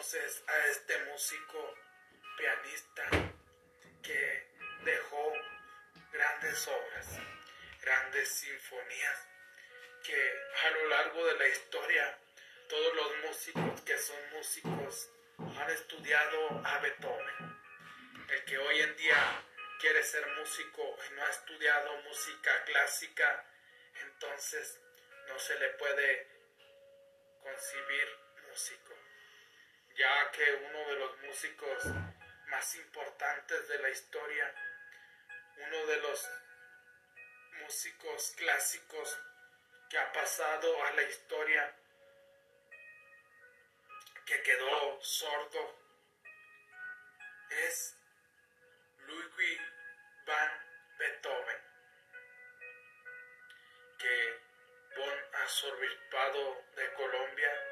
[0.00, 1.74] conoces a este músico
[2.38, 3.02] pianista
[4.02, 4.46] que
[4.82, 5.32] dejó
[6.10, 7.18] grandes obras,
[7.82, 9.28] grandes sinfonías,
[10.02, 10.32] que
[10.64, 12.18] a lo largo de la historia
[12.66, 17.60] todos los músicos que son músicos han estudiado a Beethoven.
[18.30, 19.44] El que hoy en día
[19.80, 23.44] quiere ser músico y no ha estudiado música clásica,
[24.02, 24.80] entonces
[25.28, 26.26] no se le puede
[27.42, 28.08] concebir
[28.48, 28.94] músico,
[30.00, 31.84] ya que uno de los músicos
[32.46, 34.54] más importantes de la historia,
[35.58, 36.30] uno de los
[37.60, 39.18] músicos clásicos
[39.90, 41.76] que ha pasado a la historia,
[44.24, 45.78] que quedó sordo,
[47.66, 47.94] es
[49.06, 49.60] Ludwig
[50.24, 50.50] van
[50.98, 51.60] Beethoven,
[53.98, 54.40] que
[54.96, 57.69] Bon Azobispado de Colombia,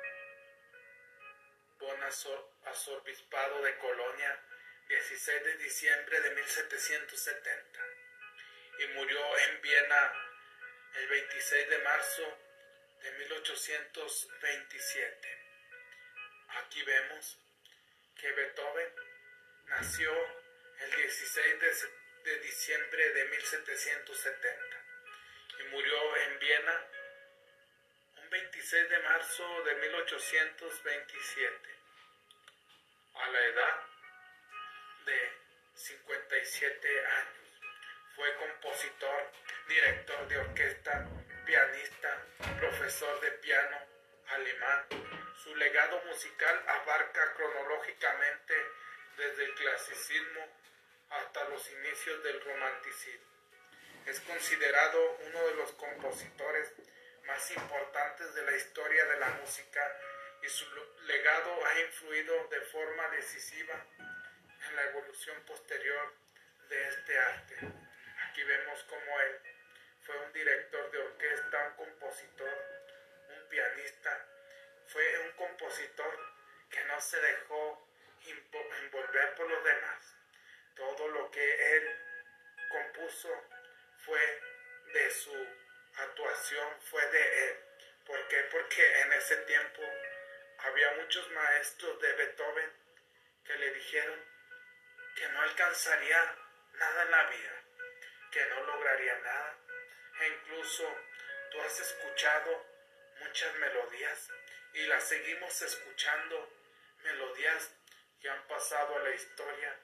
[1.79, 4.43] Bon Azobispado de Colonia,
[4.89, 7.81] 16 de diciembre de 1770,
[8.81, 10.13] y murió en Viena
[10.95, 12.39] el 26 de marzo
[13.03, 15.39] de 1827.
[16.49, 17.39] Aquí vemos
[18.17, 18.93] que Beethoven
[19.67, 20.13] nació
[20.81, 21.61] el 16
[22.25, 24.85] de, diciembre de 1770
[25.61, 26.89] y murió en Viena
[28.31, 31.71] 26 de marzo de 1827
[33.15, 33.81] a la edad
[35.07, 35.33] de
[35.75, 37.63] 57 años.
[38.15, 39.33] Fue compositor,
[39.67, 41.09] director de orquesta,
[41.47, 42.27] pianista,
[42.59, 43.79] profesor de piano
[44.29, 44.87] alemán.
[45.43, 48.55] Su legado musical abarca cronológicamente
[49.17, 50.47] desde el clasicismo
[51.11, 53.27] hasta los inicios del romanticismo.
[54.05, 56.75] Es considerado uno de los compositores
[57.29, 59.97] más importantes de la historia de la música
[60.43, 60.65] y su
[61.05, 66.15] legado ha influido de forma decisiva en la evolución posterior
[66.71, 67.55] de este arte.
[68.25, 69.41] Aquí vemos cómo él
[70.05, 72.65] fue un director de orquesta, un compositor,
[73.29, 74.27] un pianista,
[74.87, 76.19] fue un compositor
[76.71, 77.87] que no se dejó
[78.25, 80.17] envolver por los demás.
[80.75, 81.97] Todo lo que él
[82.71, 83.29] compuso
[83.99, 84.41] fue
[84.95, 85.68] de su
[86.03, 87.57] actuación, fue de él.
[88.07, 88.37] ¿Por qué?
[88.51, 89.83] Porque en ese tiempo
[90.59, 92.73] había muchos maestros de Beethoven
[93.45, 94.25] que le dijeron
[95.17, 96.37] que no alcanzaría
[96.73, 97.63] nada en la vida,
[98.31, 99.59] que no lograría nada,
[100.21, 100.85] e incluso
[101.51, 102.67] tú has escuchado
[103.21, 104.29] muchas melodías
[104.75, 106.53] y las seguimos escuchando,
[107.03, 107.75] melodías
[108.21, 109.77] que han pasado a la historia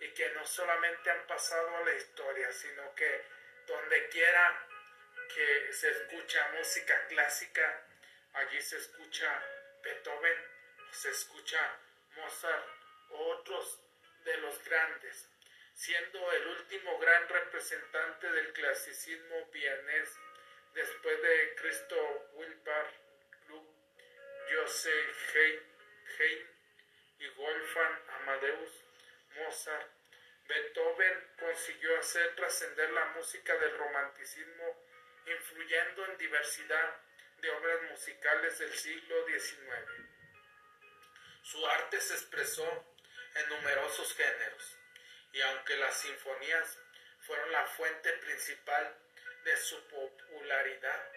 [0.00, 3.24] y que no solamente han pasado a la historia, sino que
[3.66, 4.66] donde quiera
[5.34, 7.86] que se escucha música clásica,
[8.34, 9.42] allí se escucha
[9.82, 10.38] Beethoven,
[10.90, 11.78] se escucha
[12.16, 12.66] Mozart
[13.10, 13.80] o otros
[14.24, 15.28] de los grandes
[15.74, 20.16] siendo el último gran representante del clasicismo vienés
[20.74, 22.86] después de Cristo Wilbur
[24.50, 25.36] Joseph
[26.18, 26.46] Haydn
[27.18, 28.84] y Wolfgang Amadeus
[29.36, 29.90] Mozart.
[30.46, 34.84] Beethoven consiguió hacer trascender la música del romanticismo,
[35.26, 36.96] influyendo en diversidad
[37.38, 40.12] de obras musicales del siglo XIX.
[41.42, 42.94] Su arte se expresó
[43.34, 44.76] en numerosos géneros
[45.32, 46.78] y aunque las sinfonías
[47.20, 48.96] fueron la fuente principal
[49.44, 51.12] de su popularidad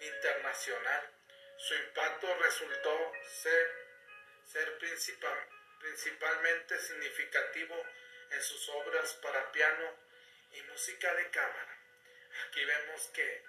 [0.00, 1.10] internacional,
[1.56, 3.12] su impacto resultó
[3.42, 3.70] ser,
[4.44, 4.78] ser
[5.78, 7.76] principalmente significativo
[8.30, 9.94] en sus obras para piano
[10.52, 11.79] y música de cámara.
[12.46, 13.42] Aquí vemos que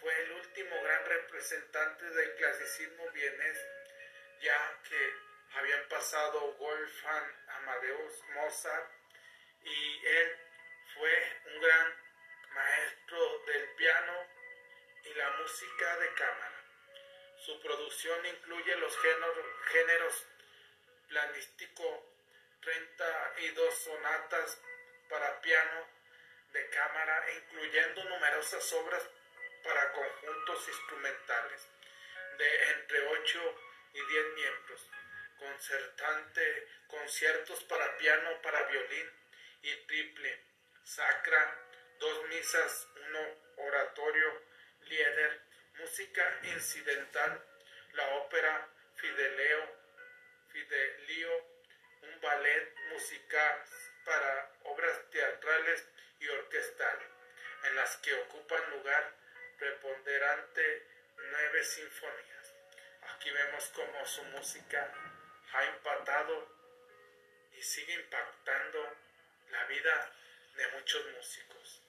[0.00, 3.58] fue el último gran representante del clasicismo vienés,
[4.40, 5.14] ya que
[5.54, 8.90] habían pasado Wolfgang Amadeus Mozart,
[9.62, 10.36] y él
[10.94, 11.94] fue un gran
[12.54, 14.26] maestro del piano
[15.04, 16.64] y la música de cámara.
[17.38, 20.26] Su producción incluye los géneros, géneros
[21.08, 22.12] planístico,
[22.60, 24.60] 32 sonatas
[25.08, 25.97] para piano
[26.52, 29.02] de cámara, incluyendo numerosas obras
[29.64, 31.68] para conjuntos instrumentales
[32.38, 33.54] de entre 8
[33.94, 34.90] y 10 miembros,
[35.38, 39.10] concertante, conciertos para piano, para violín,
[39.62, 40.40] y triple,
[40.84, 41.56] sacra,
[41.98, 43.20] dos misas, uno
[43.56, 44.42] oratorio,
[44.82, 45.42] lieder,
[45.78, 47.44] música incidental,
[47.92, 49.76] la ópera Fideleo,
[50.48, 51.46] Fidelio,
[52.02, 53.64] un ballet musical
[54.04, 55.86] para obras teatrales
[56.20, 57.08] y orquestales,
[57.64, 59.14] en las que ocupan lugar
[59.58, 60.86] preponderante
[61.16, 62.54] nueve sinfonías.
[63.14, 64.92] Aquí vemos como su música
[65.52, 66.48] ha impactado
[67.52, 68.96] y sigue impactando
[69.50, 70.12] la vida
[70.54, 71.82] de muchos músicos.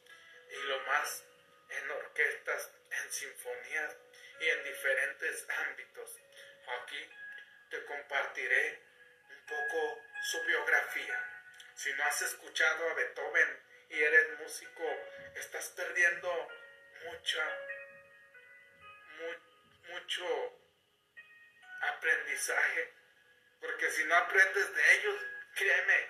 [0.50, 1.24] Y lo más
[1.70, 3.96] en orquestas, en sinfonías
[4.40, 6.18] y en diferentes ámbitos.
[6.82, 7.10] Aquí
[7.70, 8.82] te compartiré
[9.30, 11.46] un poco su biografía.
[11.76, 14.84] Si no has escuchado a Beethoven y eres músico,
[15.36, 16.48] estás perdiendo
[17.06, 17.58] mucha,
[19.88, 20.60] mucho
[21.82, 22.94] aprendizaje.
[23.60, 25.22] Porque si no aprendes de ellos,
[25.56, 26.08] créeme,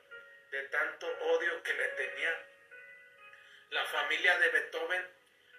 [0.51, 2.47] de tanto odio que le tenía.
[3.71, 5.07] La familia de Beethoven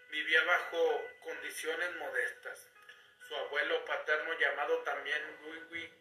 [0.09, 2.72] vivía bajo condiciones modestas.
[3.33, 5.91] Su abuelo paterno, llamado también Luigi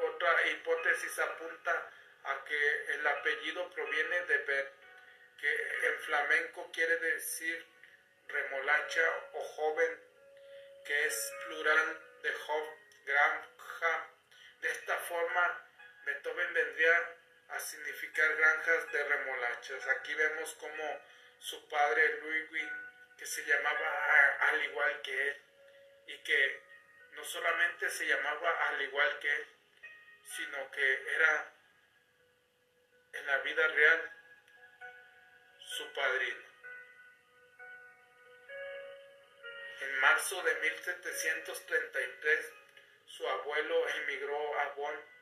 [0.00, 1.90] otra hipótesis apunta
[2.24, 4.72] a que el apellido proviene de Bet,
[5.38, 7.66] que en flamenco quiere decir
[8.26, 10.00] remolacha o joven,
[10.86, 12.64] que es plural de job,
[13.04, 14.10] granja.
[14.62, 15.68] De esta forma,
[16.06, 19.86] Beethoven vendría a significar granjas de remolachas.
[19.88, 21.00] Aquí vemos como
[21.38, 22.70] su padre Ludwig,
[23.18, 25.42] que se llamaba al igual que él,
[26.06, 26.62] y que
[27.12, 29.46] no solamente se llamaba al igual que él,
[30.36, 31.52] sino que era
[33.12, 34.12] en la vida real
[35.58, 36.44] su padrino.
[39.80, 42.52] En marzo de 1733,
[43.06, 45.13] su abuelo emigró a Bonn,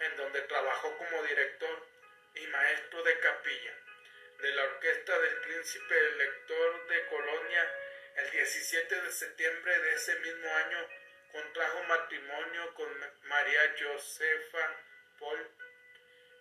[0.00, 1.86] en donde trabajó como director
[2.34, 3.74] y maestro de capilla
[4.40, 7.74] de la orquesta del príncipe elector de Colonia.
[8.16, 10.88] El 17 de septiembre de ese mismo año
[11.32, 12.88] contrajo matrimonio con
[13.24, 14.76] María Josefa
[15.18, 15.50] Paul,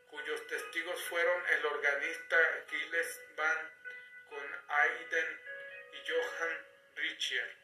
[0.09, 2.37] cuyos testigos fueron el organista
[2.69, 3.71] Gilles Van
[4.29, 5.41] con Aiden
[5.93, 7.55] y Johann Richier.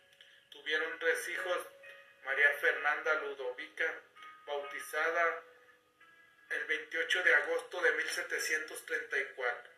[0.52, 1.68] Tuvieron tres hijos,
[2.24, 4.02] María Fernanda Ludovica,
[4.46, 5.44] bautizada
[6.50, 9.72] el 28 de agosto de 1734,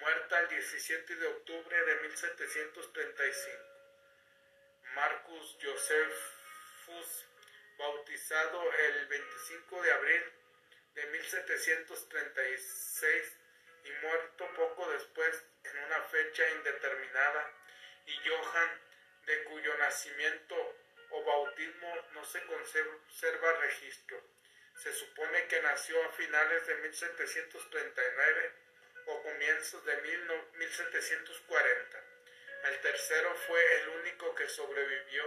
[0.00, 3.62] muerta el 17 de octubre de 1735.
[4.94, 7.26] Marcus Josephus,
[7.78, 10.22] bautizado el 25 de abril
[10.94, 13.36] de 1736
[13.84, 17.52] y muerto poco después en una fecha indeterminada,
[18.06, 18.80] y Johann,
[19.26, 20.76] de cuyo nacimiento
[21.10, 24.22] o bautismo no se conserva registro.
[24.76, 28.52] Se supone que nació a finales de 1739
[29.06, 29.96] o comienzos de
[30.58, 32.04] 1740.
[32.64, 35.24] El tercero fue el único que sobrevivió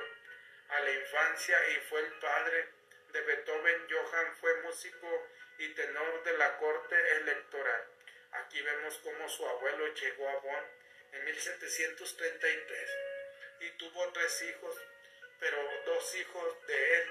[0.70, 2.70] a la infancia y fue el padre
[3.12, 3.88] de Beethoven.
[3.90, 5.28] Johann fue músico
[5.58, 7.88] y tenor de la corte electoral.
[8.32, 10.66] Aquí vemos cómo su abuelo llegó a Bonn
[11.14, 12.90] en 1733
[13.62, 14.76] y tuvo tres hijos,
[15.40, 17.10] pero dos hijos de él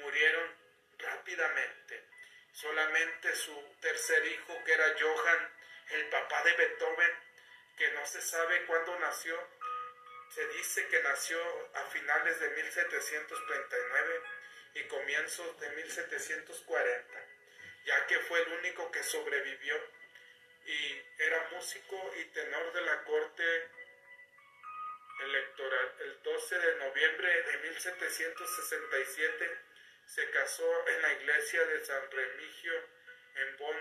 [0.00, 0.69] murieron
[1.02, 2.04] rápidamente.
[2.52, 5.48] Solamente su tercer hijo, que era Johann,
[5.90, 7.12] el papá de Beethoven,
[7.76, 9.38] que no se sabe cuándo nació,
[10.34, 11.40] se dice que nació
[11.74, 14.22] a finales de 1739
[14.74, 17.26] y comienzos de 1740.
[17.84, 19.74] ya que fue el único que sobrevivió
[20.66, 23.70] y era músico y tenor de la corte
[25.20, 25.94] electoral.
[26.00, 29.58] El 12 de noviembre de 1767
[30.14, 32.72] se casó en la iglesia de San Remigio
[33.36, 33.76] en Bonn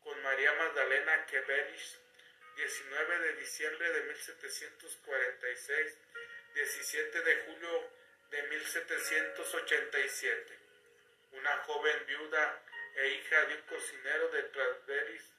[0.00, 2.00] con María Magdalena Queveris,
[2.56, 5.98] 19 de diciembre de 1746,
[6.54, 7.88] 17 de julio
[8.30, 10.58] de 1787.
[11.32, 12.64] Una joven viuda
[12.96, 15.32] e hija de un cocinero de Trasveris.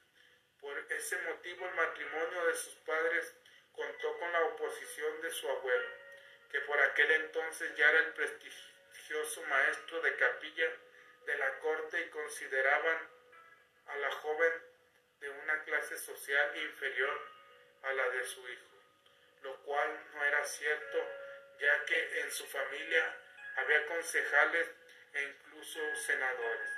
[0.58, 3.36] Por ese motivo el matrimonio de sus padres
[3.72, 5.90] contó con la oposición de su abuelo,
[6.50, 8.14] que por aquel entonces ya era el
[9.48, 10.70] maestro de capilla
[11.26, 13.08] de la corte y consideraban
[13.86, 14.52] a la joven
[15.20, 17.20] de una clase social inferior
[17.82, 18.76] a la de su hijo,
[19.42, 20.98] lo cual no era cierto,
[21.58, 23.16] ya que en su familia
[23.56, 24.68] había concejales
[25.12, 26.70] e incluso senadores.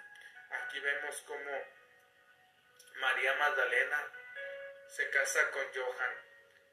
[0.50, 1.50] Aquí vemos como
[2.96, 4.10] María Magdalena
[4.88, 6.14] se casa con Johann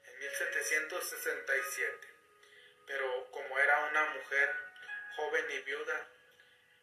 [0.06, 2.08] en 1767,
[2.86, 4.71] pero como era una mujer
[5.16, 6.08] joven y viuda,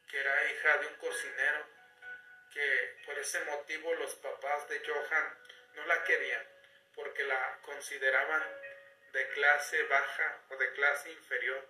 [0.09, 1.67] que era hija de un cocinero,
[2.53, 5.37] que por ese motivo los papás de Johann
[5.75, 6.47] no la querían,
[6.95, 8.43] porque la consideraban
[9.11, 11.67] de clase baja o de clase inferior,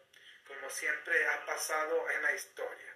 [0.48, 2.96] como siempre ha pasado en la historia.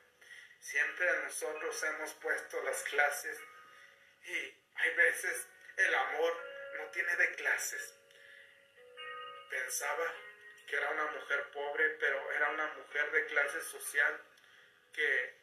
[0.59, 3.37] Siempre nosotros hemos puesto las clases
[4.23, 4.33] y
[4.75, 6.37] hay veces el amor
[6.77, 7.95] no tiene de clases.
[9.49, 10.11] Pensaba
[10.67, 14.21] que era una mujer pobre, pero era una mujer de clase social
[14.93, 15.35] que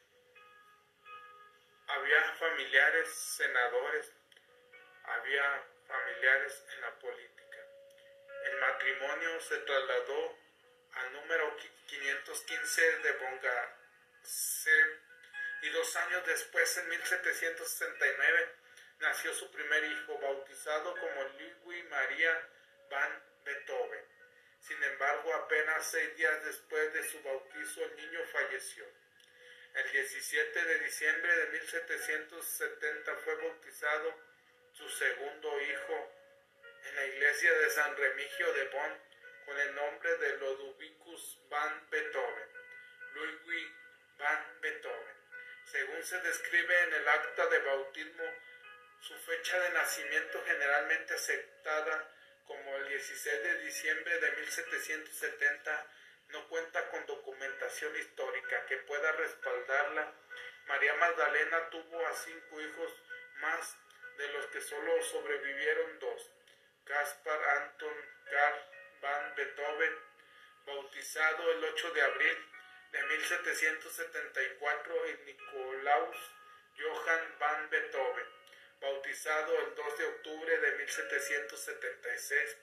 [1.88, 4.12] había familiares senadores,
[5.04, 7.58] había familiares en la política.
[8.44, 10.38] El matrimonio se trasladó
[10.94, 15.00] al número 515 de Bongace
[15.62, 18.54] y dos años después, en 1769,
[19.00, 22.48] nació su primer hijo, bautizado como Ludwig María
[22.90, 24.09] van Beethoven.
[24.60, 28.84] Sin embargo, apenas seis días después de su bautizo, el niño falleció.
[29.74, 34.14] El 17 de diciembre de 1770 fue bautizado
[34.72, 36.12] su segundo hijo
[36.84, 38.98] en la iglesia de San Remigio de Bonn
[39.46, 42.48] con el nombre de Ludwicus van Beethoven.
[43.14, 43.72] Ludwig
[44.18, 45.16] van Beethoven.
[45.64, 48.24] Según se describe en el acta de bautismo,
[49.00, 52.12] su fecha de nacimiento generalmente aceptada
[52.50, 55.86] como el 16 de diciembre de 1770
[56.30, 60.12] no cuenta con documentación histórica que pueda respaldarla.
[60.66, 62.92] María Magdalena tuvo a cinco hijos
[63.36, 63.76] más,
[64.18, 66.28] de los que solo sobrevivieron dos.
[66.86, 67.94] Caspar Anton
[68.28, 68.64] Karl
[69.00, 69.96] van Beethoven,
[70.66, 72.48] bautizado el 8 de abril
[72.90, 76.16] de 1774, y Nicolaus
[76.76, 78.26] Johann van Beethoven,
[78.80, 82.56] bautizado el 2 de octubre de 1776.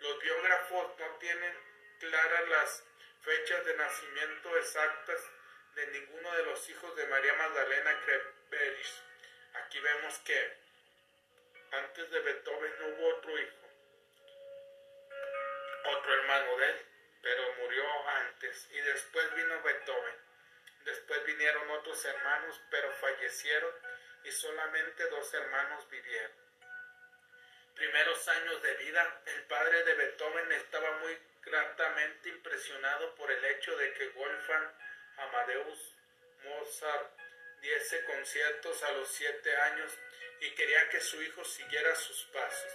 [0.00, 1.54] Los biógrafos no tienen
[2.00, 2.84] claras las
[3.22, 5.20] fechas de nacimiento exactas
[5.74, 9.02] de ninguno de los hijos de María Magdalena Kreberich.
[9.54, 10.56] Aquí vemos que
[11.70, 13.68] antes de Beethoven no hubo otro hijo,
[15.96, 16.86] otro hermano de él,
[17.22, 20.16] pero murió antes y después vino Beethoven.
[20.84, 23.72] Después vinieron otros hermanos, pero fallecieron
[24.24, 26.32] y solamente dos hermanos vivieron.
[27.74, 33.76] Primeros años de vida, el padre de Beethoven estaba muy gratamente impresionado por el hecho
[33.76, 34.72] de que Wolfgang
[35.16, 35.96] Amadeus
[36.44, 37.18] Mozart
[37.60, 39.92] diese conciertos a los siete años
[40.40, 42.72] y quería que su hijo siguiera sus pasos,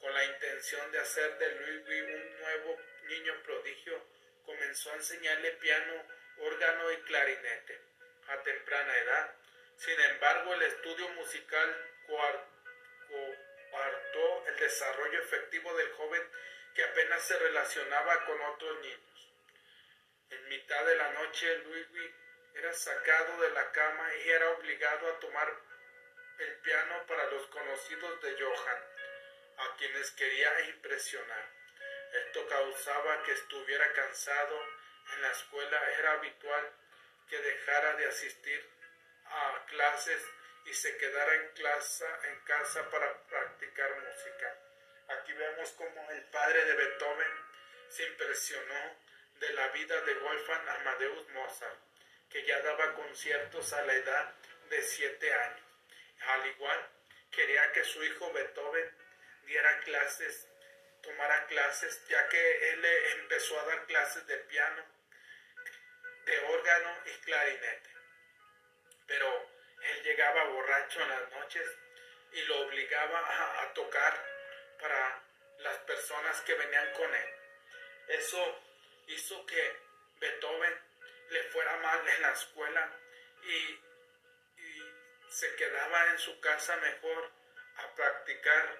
[0.00, 4.04] con la intención de hacer de Ludwig un nuevo niño prodigio,
[4.44, 6.02] comenzó a enseñarle piano,
[6.38, 7.80] órgano y clarinete
[8.28, 9.34] a temprana edad.
[9.76, 11.90] Sin embargo, el estudio musical
[13.70, 16.22] coartó el desarrollo efectivo del joven
[16.74, 19.32] que apenas se relacionaba con otros niños.
[20.30, 22.14] En mitad de la noche, Ludwig
[22.54, 25.52] era sacado de la cama y era obligado a tomar
[26.38, 28.82] el piano para los conocidos de Johann,
[29.58, 31.48] a quienes quería impresionar.
[32.12, 34.60] Esto causaba que estuviera cansado.
[35.14, 36.72] En la escuela era habitual
[37.28, 38.73] que dejara de asistir
[39.26, 40.22] a clases
[40.66, 44.58] y se quedara en, en casa para practicar música.
[45.08, 47.44] Aquí vemos como el padre de Beethoven
[47.88, 48.96] se impresionó
[49.40, 51.78] de la vida de Wolfgang Amadeus Mozart,
[52.30, 54.34] que ya daba conciertos a la edad
[54.70, 55.60] de siete años.
[56.26, 56.88] Al igual,
[57.30, 58.90] quería que su hijo Beethoven
[59.46, 60.48] diera clases,
[61.02, 62.84] tomara clases, ya que él
[63.20, 64.84] empezó a dar clases de piano,
[66.24, 67.93] de órgano y clarinete.
[69.06, 69.50] Pero
[69.82, 71.68] él llegaba borracho en las noches
[72.32, 74.24] y lo obligaba a, tocar
[74.80, 75.22] para
[75.58, 77.28] las personas que venían con él.
[78.08, 78.62] Eso
[79.06, 79.76] hizo que
[80.20, 80.80] Beethoven
[81.30, 82.90] le fuera mal en la escuela
[83.42, 83.80] y,
[85.28, 87.32] se quedaba en su casa mejor
[87.78, 88.78] a practicar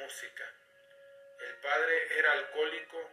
[0.00, 0.44] música.
[1.40, 3.10] El padre era alcohólico,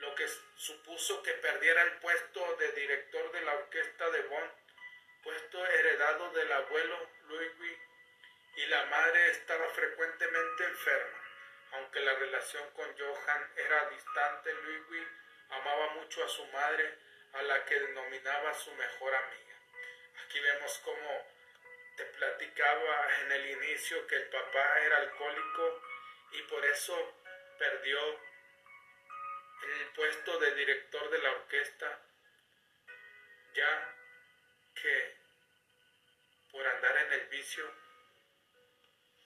[0.00, 4.52] lo que supuso que perdiera el puesto de director de la orquesta de Bonn,
[5.22, 7.78] puesto heredado del abuelo Ludwig,
[8.56, 11.18] y la madre estaba frecuentemente enferma.
[11.72, 15.08] Aunque la relación con Johann era distante, Ludwig
[15.50, 16.98] amaba mucho a su madre,
[17.32, 19.56] a la que denominaba su mejor amiga.
[20.24, 21.26] Aquí vemos cómo
[21.96, 25.82] te platicaba en el inicio que el papá era alcohólico
[26.32, 27.22] y por eso
[27.58, 27.98] perdió
[29.62, 32.00] el puesto de director de la orquesta,
[33.54, 33.94] ya
[34.82, 35.16] que
[36.50, 37.72] por andar en el vicio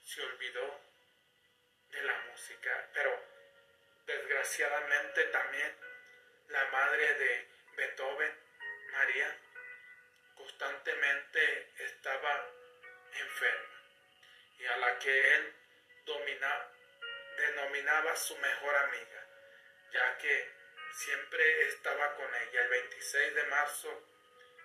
[0.04, 0.80] se olvidó
[1.90, 3.18] de la música, pero
[4.06, 5.76] desgraciadamente también
[6.48, 8.38] la madre de Beethoven,
[8.92, 9.38] María,
[10.36, 12.50] constantemente estaba
[13.12, 13.74] enferma
[14.58, 15.54] y a la que él
[17.36, 19.26] denominaba su mejor amiga,
[19.92, 20.50] ya que
[20.92, 22.62] siempre estaba con ella.
[22.62, 24.13] El 26 de marzo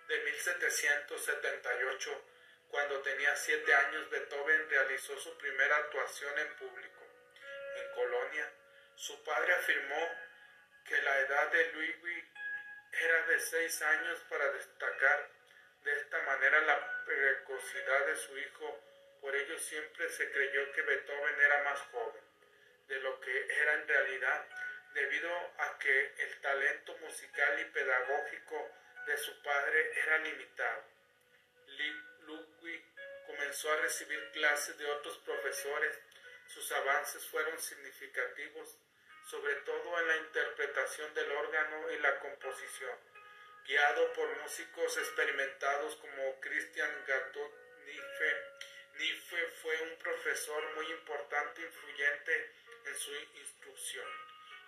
[0.10, 2.26] de 1778,
[2.68, 7.06] cuando tenía siete años, Beethoven realizó su primera actuación en público.
[7.76, 8.52] En Colonia,
[8.96, 10.10] su padre afirmó
[10.88, 12.26] que la edad de Ludwig
[12.92, 15.30] era de seis años para destacar
[15.84, 18.82] de esta manera la precocidad de su hijo,
[19.22, 22.24] por ello siempre se creyó que Beethoven era más joven
[22.88, 24.46] de lo que era en realidad,
[24.96, 28.72] debido a que el talento musical y pedagógico
[29.10, 30.84] de su padre era limitado.
[32.22, 32.86] Ludwig
[33.26, 36.00] comenzó a recibir clases de otros profesores,
[36.46, 38.78] sus avances fueron significativos,
[39.28, 42.98] sobre todo en la interpretación del órgano y la composición
[43.66, 47.54] guiado por músicos experimentados como Christian Gatot.
[49.00, 52.52] Nife fue un profesor muy importante e influyente
[52.86, 54.06] en su instrucción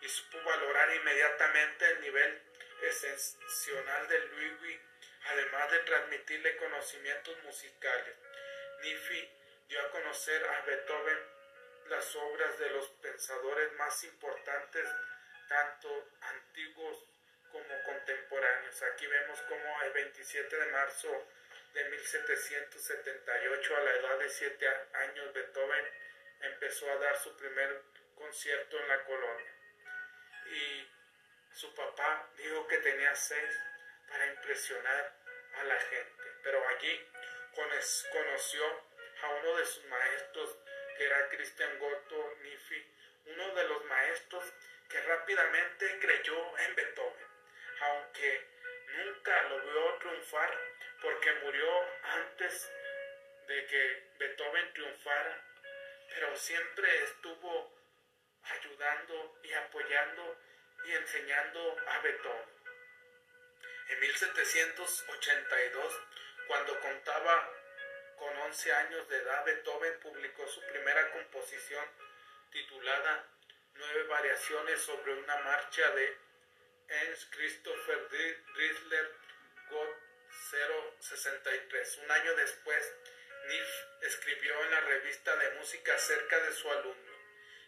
[0.01, 2.50] y supo valorar inmediatamente el nivel
[2.81, 4.81] excepcional de Ludwig,
[5.25, 8.15] además de transmitirle conocimientos musicales.
[8.81, 9.29] Nifi
[9.67, 11.19] dio a conocer a Beethoven
[11.89, 14.87] las obras de los pensadores más importantes,
[15.47, 17.03] tanto antiguos
[17.51, 18.81] como contemporáneos.
[18.83, 21.27] Aquí vemos como el 27 de marzo
[21.73, 25.85] de 1778, a la edad de 7 años, Beethoven
[26.41, 27.81] empezó a dar su primer
[28.15, 29.53] concierto en la colonia.
[30.47, 30.87] Y
[31.53, 33.55] su papá dijo que tenía seis
[34.07, 35.13] para impresionar
[35.55, 36.23] a la gente.
[36.43, 37.07] Pero allí
[38.11, 38.65] conoció
[39.23, 40.57] a uno de sus maestros,
[40.97, 44.53] que era Christian Goto Nifi, uno de los maestros
[44.89, 47.31] que rápidamente creyó en Beethoven
[47.81, 48.47] aunque
[48.97, 50.57] nunca lo vio triunfar
[51.01, 51.67] porque murió
[52.03, 52.71] antes
[53.47, 55.43] de que Beethoven triunfara,
[56.09, 57.73] pero siempre estuvo
[58.43, 60.37] ayudando y apoyando
[60.85, 62.49] y enseñando a Beethoven.
[63.89, 66.01] En 1782,
[66.47, 67.49] cuando contaba
[68.17, 71.85] con 11 años de edad, Beethoven publicó su primera composición
[72.51, 73.27] titulada
[73.73, 76.17] Nueve variaciones sobre una marcha de
[76.87, 78.07] Ernst Christopher
[78.53, 79.15] Riesler
[79.69, 80.11] Gott
[80.99, 81.97] 063.
[82.03, 82.93] Un año después,
[83.47, 83.69] Niff
[84.01, 87.11] escribió en la revista de música acerca de su alumno.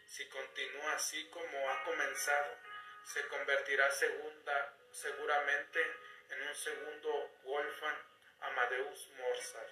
[0.07, 2.57] Si continúa así como ha comenzado,
[3.05, 5.79] se convertirá segunda, seguramente
[6.29, 7.97] en un segundo Wolfgang
[8.41, 9.69] Amadeus Mozart.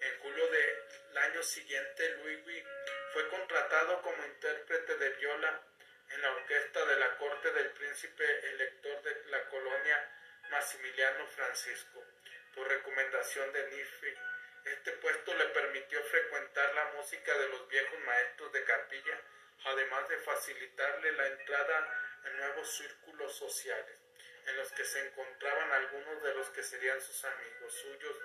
[0.00, 2.64] En julio del año siguiente, Ludwig
[3.12, 5.62] fue contratado como intérprete de viola
[6.10, 10.10] en la orquesta de la corte del príncipe elector de la colonia
[10.50, 12.04] Maximiliano Francisco.
[12.54, 14.14] Por recomendación de Nifi,
[14.64, 19.20] este puesto le permitió frecuentar la música de los viejos maestros de capilla,
[19.64, 23.98] además de facilitarle la entrada en nuevos círculos sociales,
[24.46, 28.16] en los que se encontraban algunos de los que serían sus amigos suyos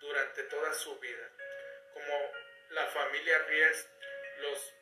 [0.00, 1.30] durante toda su vida,
[1.94, 2.32] como
[2.70, 3.88] la familia Ries,
[4.38, 4.74] los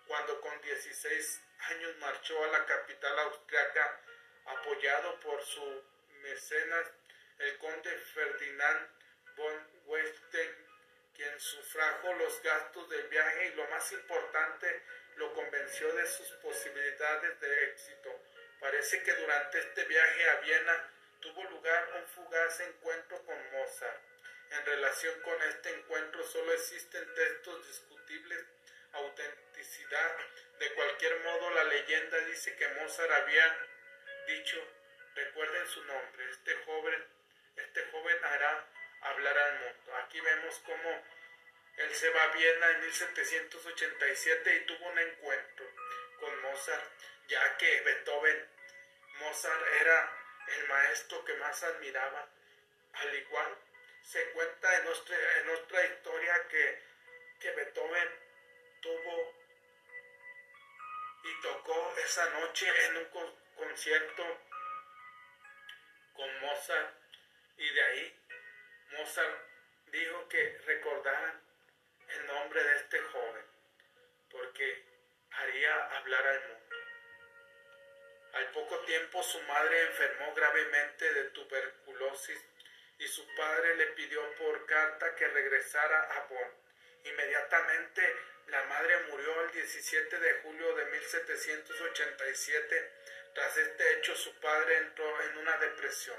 [0.07, 4.03] cuando con 16 años marchó a la capital austriaca
[4.45, 5.83] apoyado por su
[6.21, 6.93] mecenas,
[7.39, 8.91] el conde Ferdinand
[9.37, 10.67] von Westen,
[11.15, 14.83] quien sufrajo los gastos del viaje y lo más importante,
[15.17, 18.15] lo convenció de sus posibilidades de éxito.
[18.61, 24.03] Parece que durante este viaje a Viena tuvo lugar un fugaz encuentro con Mozart.
[24.51, 28.45] En relación con este encuentro solo existen textos discutibles,
[28.93, 30.17] autenticidad.
[30.59, 33.67] De cualquier modo, la leyenda dice que Mozart había
[34.27, 34.57] dicho,
[35.15, 37.07] recuerden su nombre, este joven,
[37.57, 38.67] este joven hará
[39.03, 39.97] hablar al mundo.
[39.97, 41.03] Aquí vemos cómo
[41.77, 45.67] él se va a Viena en 1787 y tuvo un encuentro
[46.19, 46.91] con Mozart,
[47.29, 48.49] ya que Beethoven,
[49.21, 50.18] Mozart era
[50.57, 52.29] el maestro que más admiraba.
[52.93, 53.59] Al igual,
[54.03, 56.83] se cuenta en nuestra, en nuestra historia que,
[57.41, 58.09] que Beethoven
[58.81, 59.35] tuvo
[61.25, 63.09] y tocó esa noche en un
[63.57, 64.41] concierto
[66.15, 66.95] con Mozart
[67.57, 68.25] y de ahí
[68.93, 69.49] Mozart
[69.87, 71.43] dijo que recordaran
[72.09, 73.45] el nombre de este joven
[74.31, 74.85] porque
[75.31, 76.58] haría hablar al mundo.
[78.33, 82.45] Al poco tiempo su madre enfermó gravemente de tuberculosis
[82.99, 86.53] y su padre le pidió por carta que regresara a Bonn.
[87.05, 88.17] Inmediatamente
[88.49, 92.93] la madre murió el 17 de julio de 1787.
[93.35, 96.19] Tras este hecho su padre entró en una depresión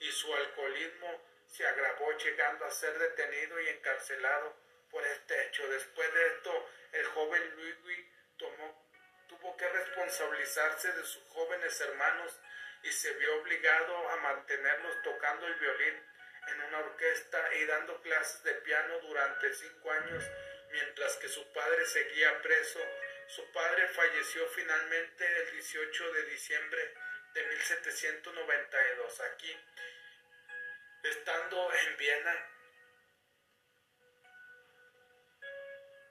[0.00, 4.56] y su alcoholismo se agravó llegando a ser detenido y encarcelado
[4.90, 5.68] por este hecho.
[5.68, 8.89] Después de esto, el joven Ludwig tomó
[9.30, 12.36] tuvo que responsabilizarse de sus jóvenes hermanos
[12.82, 16.02] y se vio obligado a mantenerlos tocando el violín
[16.48, 20.24] en una orquesta y dando clases de piano durante cinco años
[20.72, 22.80] mientras que su padre seguía preso.
[23.28, 26.94] Su padre falleció finalmente el 18 de diciembre
[27.34, 29.56] de 1792 aquí.
[31.04, 32.48] Estando en Viena,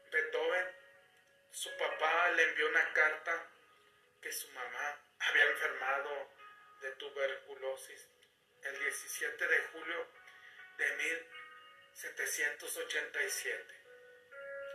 [0.09, 0.78] Beethoven
[1.59, 3.51] su papá le envió una carta
[4.21, 6.29] que su mamá había enfermado
[6.79, 8.07] de tuberculosis
[8.63, 10.07] el 17 de julio
[10.77, 13.75] de 1787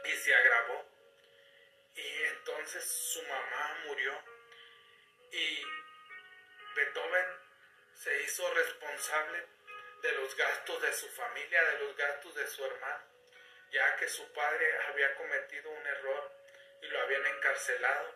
[0.05, 0.85] y se agravó.
[1.95, 4.23] Y entonces su mamá murió
[5.33, 5.65] y
[6.77, 7.27] Beethoven
[7.95, 9.47] se hizo responsable
[10.03, 13.05] de los gastos de su familia, de los gastos de su hermano,
[13.71, 16.44] ya que su padre había cometido un error
[16.85, 18.15] y lo habían encarcelado.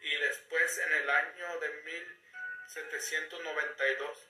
[0.00, 4.28] Y después, en el año de 1792,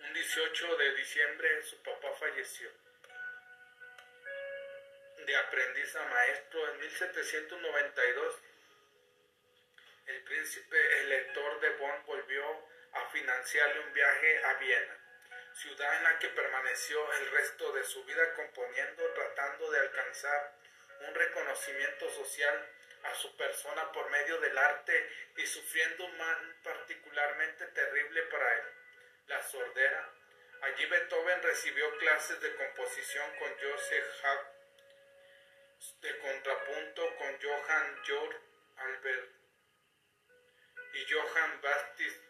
[0.00, 2.70] un 18 de diciembre, su papá falleció.
[5.26, 8.40] De aprendiz a maestro, en 1792,
[10.06, 14.98] el príncipe elector de Bonn volvió a financiarle un viaje a Viena,
[15.54, 20.61] ciudad en la que permaneció el resto de su vida componiendo, tratando de alcanzar
[21.08, 22.68] un reconocimiento social
[23.04, 28.64] a su persona por medio del arte y sufriendo un mal particularmente terrible para él,
[29.26, 30.12] la sordera.
[30.62, 34.46] Allí Beethoven recibió clases de composición con Joseph Hack,
[36.00, 38.40] de contrapunto con Johann Georg
[38.76, 39.30] Albert
[40.94, 42.22] y Johann Baptist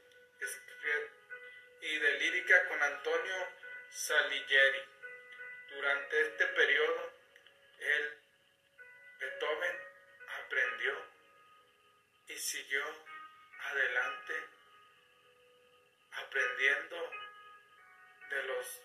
[1.83, 3.49] y de lírica con Antonio
[3.91, 4.83] Salieri.
[5.69, 7.13] Durante este periodo,
[12.53, 12.85] siguió
[13.71, 14.35] adelante
[16.13, 17.11] aprendiendo
[18.29, 18.83] de los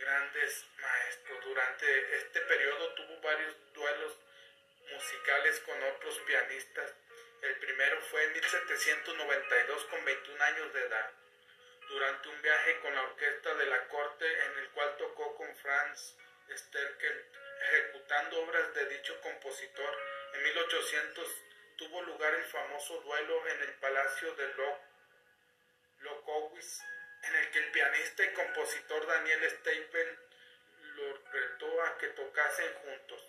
[0.00, 1.44] grandes maestros.
[1.44, 4.18] Durante este periodo tuvo varios duelos
[4.90, 6.92] musicales con otros pianistas.
[7.42, 11.12] El primero fue en 1792 con 21 años de edad,
[11.88, 16.16] durante un viaje con la orquesta de la corte en el cual tocó con Franz
[16.50, 17.26] Sterkel
[17.60, 19.96] ejecutando obras de dicho compositor.
[20.34, 21.47] En 1800
[21.78, 24.52] tuvo lugar el famoso duelo en el Palacio de
[26.00, 26.80] Locowitz,
[27.22, 30.18] en el que el pianista y compositor Daniel Stapel
[30.96, 33.24] lo retó a que tocasen juntos.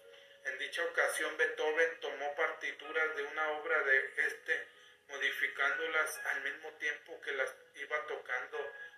[0.46, 4.68] En dicha ocasión Beethoven tomó partituras de una obra de este,
[5.10, 8.58] modificándolas al mismo tiempo que las iba tocando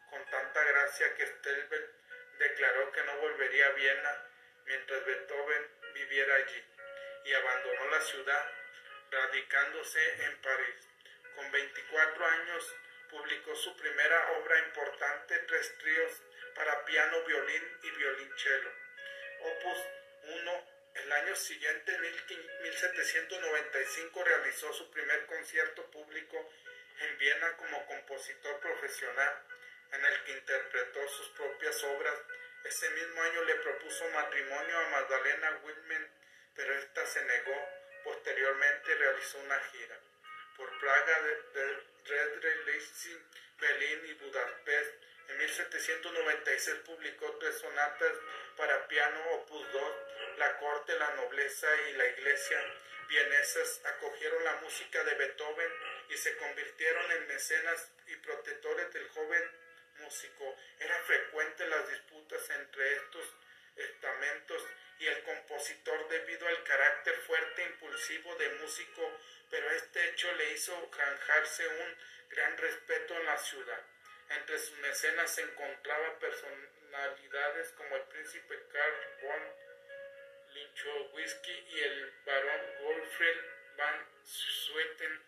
[0.10, 1.90] con tanta gracia que Stelbel
[2.40, 4.26] declaró que no volvería a Viena
[4.66, 6.64] mientras Beethoven viviera allí
[7.26, 8.61] y abandonó la ciudad,
[9.12, 10.76] radicándose en París.
[11.36, 12.76] Con 24 años
[13.10, 16.22] publicó su primera obra importante, Tres tríos
[16.56, 18.72] para piano, violín y violonchelo.
[19.42, 19.78] Opus
[20.24, 20.68] 1.
[20.96, 26.50] El año siguiente, en 1795, realizó su primer concierto público
[27.00, 29.44] en Viena como compositor profesional,
[29.94, 32.16] en el que interpretó sus propias obras.
[32.66, 36.08] Ese mismo año le propuso matrimonio a Magdalena Wilmen,
[36.56, 37.81] pero ésta se negó.
[38.04, 40.00] Posteriormente realizó una gira
[40.58, 43.20] por Praga, de, de Leipzig,
[43.60, 44.94] Berlín y Budapest
[45.32, 48.12] en 1796 publicó tres sonatas
[48.58, 49.94] para piano opus 2.
[50.38, 52.60] La corte, la nobleza y la iglesia
[53.08, 55.72] vienesas acogieron la música de Beethoven
[56.10, 59.52] y se convirtieron en mecenas y protectores del joven
[60.00, 60.58] músico.
[60.80, 63.26] Eran frecuentes las disputas entre estos
[63.84, 64.66] estamentos
[65.00, 70.52] y el compositor debido al carácter fuerte e impulsivo de músico, pero este hecho le
[70.52, 71.98] hizo canjarse un
[72.30, 73.82] gran respeto en la ciudad.
[74.30, 79.72] Entre sus mecenas se encontraban personalidades como el príncipe Karl von
[80.54, 83.38] Lynchowski y el barón Gottfried
[83.78, 85.26] van Swieten.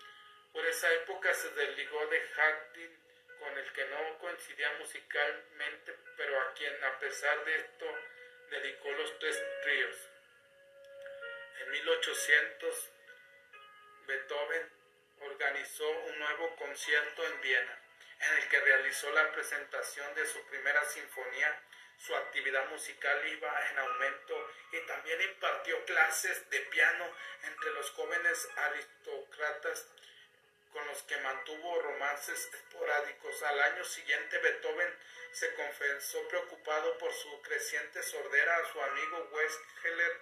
[0.52, 3.04] Por esa época se desligó de Haydn,
[3.39, 7.86] con el que no coincidía musicalmente, pero a quien a pesar de esto
[8.54, 9.96] dedicó los tres tríos.
[11.62, 12.89] En 1800,
[14.06, 14.72] Beethoven
[15.22, 17.80] organizó un nuevo concierto en Viena
[18.20, 21.62] en el que realizó la presentación de su primera sinfonía.
[21.98, 27.06] Su actividad musical iba en aumento y también impartió clases de piano
[27.44, 29.88] entre los jóvenes aristócratas
[30.74, 33.42] con los que mantuvo romances esporádicos.
[33.44, 34.94] Al año siguiente Beethoven
[35.32, 39.30] se confesó preocupado por su creciente sordera a su amigo
[39.84, 40.20] Heller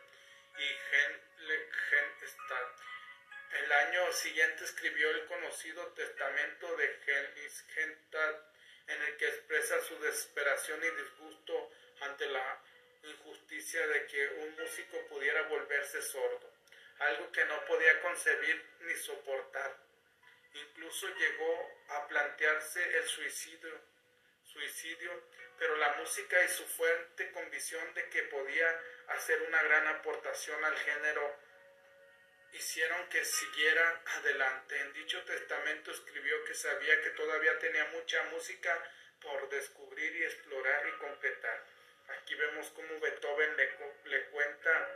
[0.57, 2.81] y Henstadt
[3.53, 6.99] el año siguiente escribió el conocido Testamento de
[7.73, 8.35] Gentad,
[8.87, 12.61] en el que expresa su desesperación y disgusto ante la
[13.03, 16.49] injusticia de que un músico pudiera volverse sordo,
[16.99, 19.75] algo que no podía concebir ni soportar.
[20.53, 23.81] Incluso llegó a plantearse el suicidio,
[24.43, 25.23] suicidio,
[25.57, 30.77] pero la música y su fuerte convicción de que podía hacer una gran aportación al
[30.77, 31.39] género
[32.53, 34.79] hicieron que siguiera adelante.
[34.79, 38.77] En dicho testamento escribió que sabía que todavía tenía mucha música
[39.21, 41.63] por descubrir y explorar y concretar.
[42.09, 43.69] Aquí vemos cómo Beethoven le,
[44.05, 44.89] le cuenta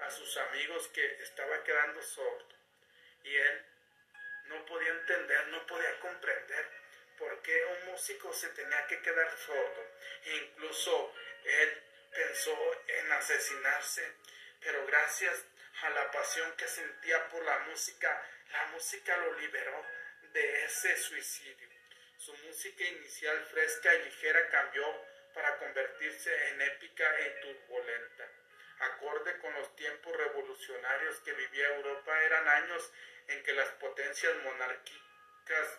[0.00, 2.54] a sus amigos que estaba quedando sordo
[3.24, 3.66] y él
[4.50, 6.66] no podía entender, no podía comprender
[7.16, 9.86] por qué un músico se tenía que quedar sordo.
[10.24, 14.12] E incluso él pensó en asesinarse,
[14.60, 15.44] pero gracias
[15.82, 19.86] a la pasión que sentía por la música, la música lo liberó
[20.32, 21.68] de ese suicidio.
[22.18, 24.84] Su música inicial fresca y ligera cambió
[25.32, 28.28] para convertirse en épica y turbulenta.
[28.80, 32.92] Acorde con los tiempos revolucionarios que vivía Europa, eran años
[33.28, 35.78] en que las potencias monárquicas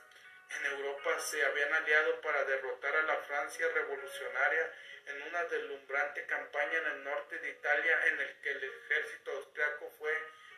[0.59, 4.71] en Europa se habían aliado para derrotar a la Francia revolucionaria
[5.07, 9.89] en una deslumbrante campaña en el norte de Italia en el que el ejército austriaco
[9.97, 10.15] fue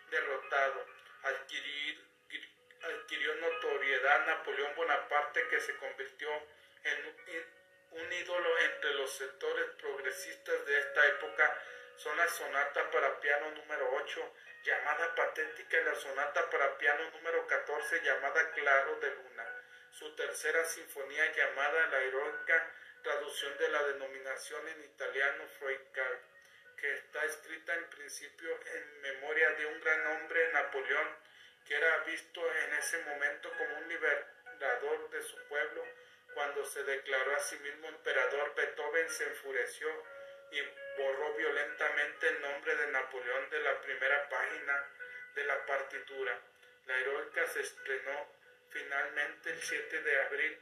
[0.10, 0.86] derrotado.
[2.84, 6.30] adquirió notoriedad Napoleón Bonaparte que se convirtió
[6.84, 7.16] en
[7.92, 11.64] un ídolo entre los sectores progresistas de esta época
[11.98, 17.46] son la sonata para piano número 8 llamada patética y la sonata para piano número
[17.48, 19.46] 14 llamada Claro de Luna.
[19.92, 22.72] Su tercera sinfonía llamada La heroica
[23.04, 26.20] traducción de la denominación en italiano Froicar,
[26.78, 31.08] que está escrita en principio en memoria de un gran hombre, Napoleón,
[31.68, 35.86] que era visto en ese momento como un liberador de su pueblo.
[36.34, 39.90] Cuando se declaró a sí mismo emperador, Beethoven se enfureció
[40.54, 44.88] y borró violentamente el nombre de Napoleón de la primera página
[45.34, 46.40] de la partitura.
[46.86, 48.28] La heroica se estrenó
[48.70, 50.60] finalmente el 7 de abril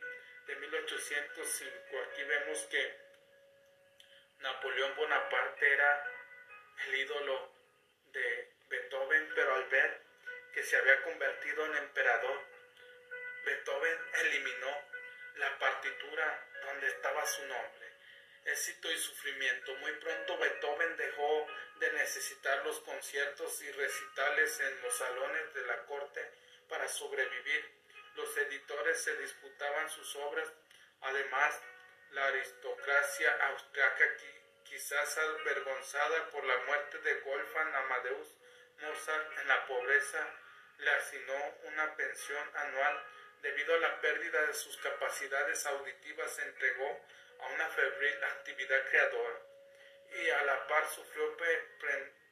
[0.47, 1.99] de 1805.
[2.09, 2.95] Aquí vemos que
[4.39, 6.07] Napoleón Bonaparte era
[6.87, 7.53] el ídolo
[8.13, 10.01] de Beethoven, pero al ver
[10.53, 12.41] que se había convertido en emperador,
[13.45, 14.77] Beethoven eliminó
[15.35, 17.90] la partitura donde estaba su nombre.
[18.45, 19.73] Éxito y sufrimiento.
[19.75, 25.85] Muy pronto Beethoven dejó de necesitar los conciertos y recitales en los salones de la
[25.85, 26.31] corte
[26.67, 27.71] para sobrevivir.
[28.15, 30.51] Los editores se disputaban sus obras.
[31.01, 31.59] Además,
[32.11, 34.05] la aristocracia austriaca,
[34.63, 38.27] quizás avergonzada por la muerte de Wolfgang Amadeus
[38.81, 40.27] Mozart en la pobreza,
[40.77, 43.05] le asignó una pensión anual
[43.41, 47.05] debido a la pérdida de sus capacidades auditivas, entregó
[47.41, 49.39] a una febril actividad creadora
[50.11, 51.37] y a la par sufrió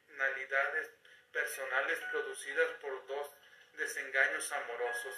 [0.06, 0.90] penalidades
[1.32, 3.30] personales producidas por dos
[3.74, 5.14] desengaños amorosos.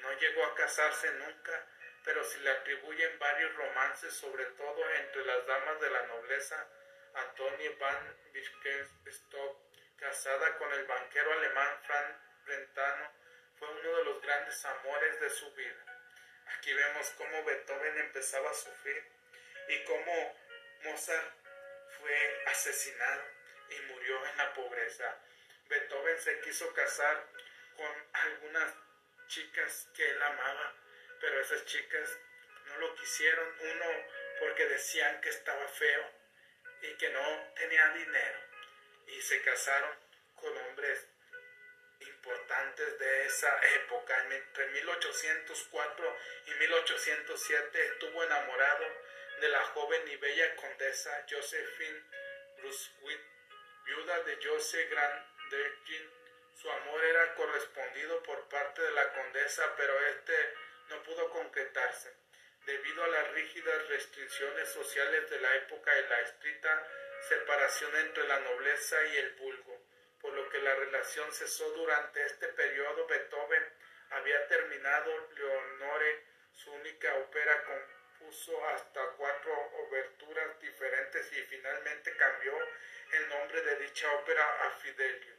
[0.00, 1.66] No llegó a casarse nunca,
[2.04, 6.68] pero se le atribuyen varios romances, sobre todo entre las damas de la nobleza.
[7.14, 9.56] Antonie van Wittgenstein,
[9.96, 13.10] casada con el banquero alemán Franz Brentano,
[13.58, 15.84] fue uno de los grandes amores de su vida.
[16.58, 19.02] Aquí vemos cómo Beethoven empezaba a sufrir
[19.68, 20.36] y cómo
[20.82, 21.32] Mozart
[21.98, 23.22] fue asesinado
[23.70, 25.18] y murió en la pobreza.
[25.68, 27.26] Beethoven se quiso casar
[27.76, 28.74] con algunas
[29.28, 30.74] chicas que él amaba,
[31.20, 32.18] pero esas chicas
[32.66, 33.86] no lo quisieron, uno
[34.40, 36.10] porque decían que estaba feo
[36.82, 38.38] y que no tenía dinero,
[39.06, 39.96] y se casaron
[40.34, 41.08] con hombres
[42.00, 44.26] importantes de esa época.
[44.30, 48.84] Entre 1804 y 1807 estuvo enamorado
[49.40, 52.02] de la joven y bella condesa Josephine
[52.56, 53.20] Brunswick,
[53.84, 56.10] viuda de Joseph Grandechin.
[56.54, 60.54] Su amor era correspondido por parte de la condesa, pero este
[60.88, 62.14] no pudo concretarse
[62.66, 66.88] debido a las rígidas restricciones sociales de la época y la estricta
[67.28, 69.82] separación entre la nobleza y el vulgo,
[70.20, 73.06] por lo que la relación cesó durante este periodo.
[73.06, 73.64] Beethoven
[74.10, 77.62] había terminado Leonore, su única ópera
[78.72, 79.52] hasta cuatro
[79.86, 82.52] oberturas diferentes y finalmente cambió
[83.12, 85.34] el nombre de dicha ópera a Fidelio.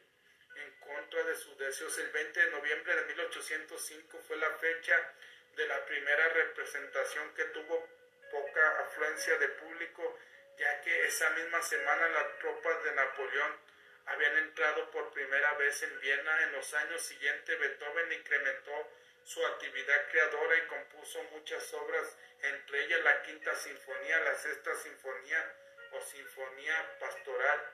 [0.55, 5.13] En contra de sus deseos, el 20 de noviembre de 1805 fue la fecha
[5.55, 7.87] de la primera representación que tuvo
[8.31, 10.19] poca afluencia de público,
[10.57, 13.59] ya que esa misma semana las tropas de Napoleón
[14.05, 16.43] habían entrado por primera vez en Viena.
[16.43, 18.91] En los años siguientes Beethoven incrementó
[19.25, 25.55] su actividad creadora y compuso muchas obras, entre ellas la Quinta Sinfonía, la Sexta Sinfonía
[25.91, 27.71] o Sinfonía Pastoral,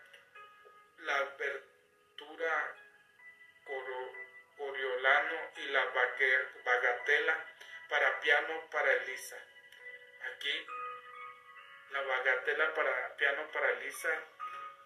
[0.99, 2.75] la Abertura
[4.57, 5.85] Coriolano y la
[6.63, 7.45] Bagatela
[7.89, 9.37] para piano para Elisa.
[10.33, 10.65] Aquí
[11.91, 14.09] la bagatela para piano para Elisa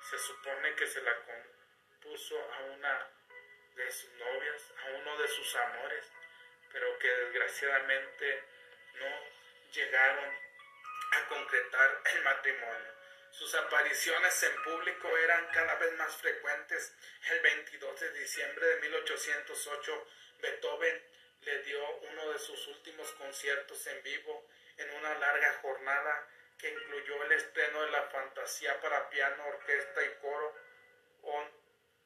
[0.10, 3.10] se supone que se la compuso a una
[3.76, 6.12] de sus novias, a uno de sus amores,
[6.76, 8.44] pero que desgraciadamente
[8.96, 9.08] no
[9.72, 10.30] llegaron
[11.12, 12.92] a concretar el matrimonio.
[13.32, 16.94] Sus apariciones en público eran cada vez más frecuentes.
[17.30, 20.08] El 22 de diciembre de 1808,
[20.42, 21.02] Beethoven
[21.44, 27.24] le dio uno de sus últimos conciertos en vivo en una larga jornada que incluyó
[27.24, 30.54] el estreno de la fantasía para piano, orquesta y coro,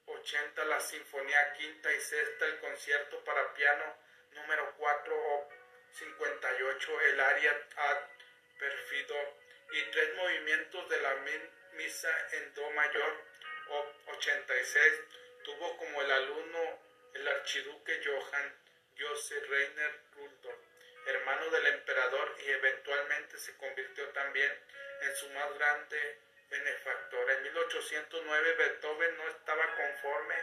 [0.06, 4.09] 80 la Sinfonía Quinta y Sexta, el concierto para piano
[4.42, 5.50] número 4 o
[5.92, 7.98] 58, el aria ad
[8.58, 9.16] perfido
[9.72, 11.16] y tres movimientos de la
[11.74, 13.14] misa en do mayor
[13.70, 14.94] o 86.
[15.44, 16.80] Tuvo como el alumno
[17.14, 18.54] el archiduque Johann
[19.00, 20.60] Joseph Reiner Rudolf,
[21.06, 24.52] hermano del emperador y eventualmente se convirtió también
[25.02, 27.32] en su más grande benefactor.
[27.32, 30.36] En 1809 Beethoven no estaba conforme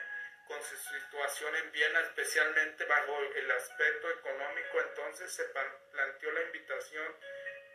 [0.46, 5.44] con su situación en Viena, especialmente bajo el aspecto económico, entonces se
[5.92, 7.16] planteó la invitación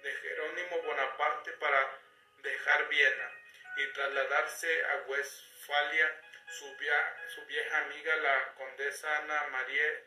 [0.04, 2.00] de Jerónimo Bonaparte para
[2.38, 3.32] dejar Viena
[3.78, 6.18] y trasladarse a Westfalia.
[6.48, 10.04] Su, vieja amiga, la condesa Ana María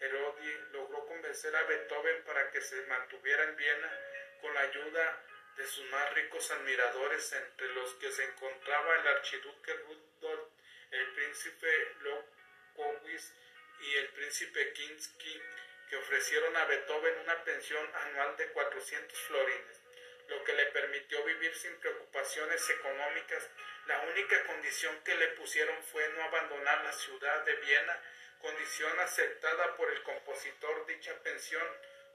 [0.00, 4.00] Herodi logró convencer a Beethoven para que se mantuviera en Viena
[4.40, 5.22] con la ayuda
[5.56, 10.48] de sus más ricos admiradores, entre los que se encontraba el archiduque Rudolf,
[10.90, 13.32] el príncipe Lobkowitz
[13.80, 15.42] y el príncipe Kinsky,
[15.88, 19.82] que ofrecieron a Beethoven una pensión anual de 400 florines,
[20.28, 23.48] lo que le permitió vivir sin preocupaciones económicas.
[23.86, 28.00] La única condición que le pusieron fue no abandonar la ciudad de Viena
[28.44, 31.66] condición aceptada por el compositor, dicha pensión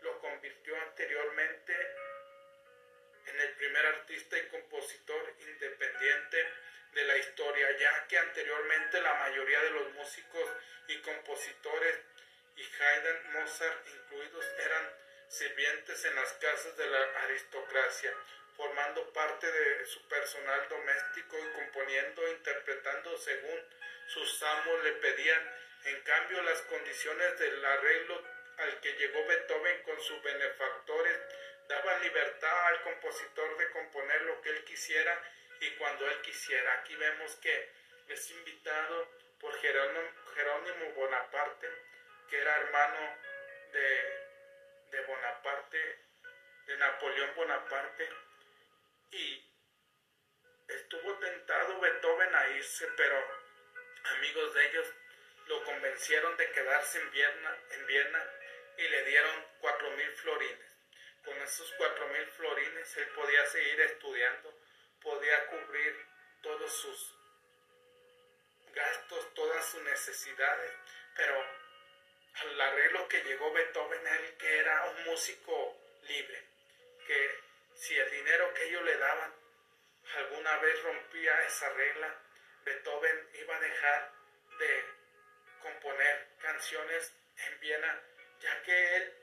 [0.02, 1.74] lo convirtió anteriormente
[3.26, 6.46] en el primer artista y compositor independiente
[6.94, 10.50] de la historia, ya que anteriormente la mayoría de los músicos
[10.88, 12.00] y compositores,
[12.56, 14.90] y Haydn, Mozart incluidos, eran
[15.30, 18.14] sirvientes en las casas de la aristocracia.
[18.58, 23.58] formando parte de su personal doméstico y componiendo, interpretando según
[24.08, 25.56] sus amos le pedían.
[25.86, 28.22] En cambio, las condiciones del arreglo
[28.58, 31.18] al que llegó Beethoven con sus benefactores
[31.70, 35.24] daban libertad al compositor de componer lo que él quisiera
[35.60, 36.74] y cuando él quisiera.
[36.74, 37.72] Aquí vemos que
[38.08, 39.08] es invitado
[39.40, 41.70] por Jerónimo Bonaparte,
[42.30, 43.18] que era hermano
[43.72, 44.28] de,
[44.92, 46.00] de Bonaparte,
[46.66, 48.10] de Napoleón Bonaparte,
[49.12, 49.46] y
[50.68, 53.24] estuvo tentado Beethoven a irse, pero
[54.16, 54.88] amigos de ellos
[55.48, 58.34] lo convencieron de quedarse en Viena, en Viena
[58.78, 60.78] y le dieron cuatro mil florines.
[61.26, 64.58] Con esos cuatro mil florines él podía seguir estudiando,
[65.10, 66.06] podía cubrir
[66.44, 67.16] todos sus
[68.74, 70.72] gastos, todas sus necesidades,
[71.16, 71.44] pero
[72.42, 76.44] al arreglo que llegó Beethoven, él que era un músico libre,
[77.08, 77.40] que
[77.74, 79.34] si el dinero que ellos le daban
[80.16, 82.16] alguna vez rompía esa regla,
[82.66, 84.12] Beethoven iba a dejar
[84.60, 84.86] de
[85.64, 87.14] componer canciones
[87.48, 88.04] en Viena,
[88.42, 89.14] ya que él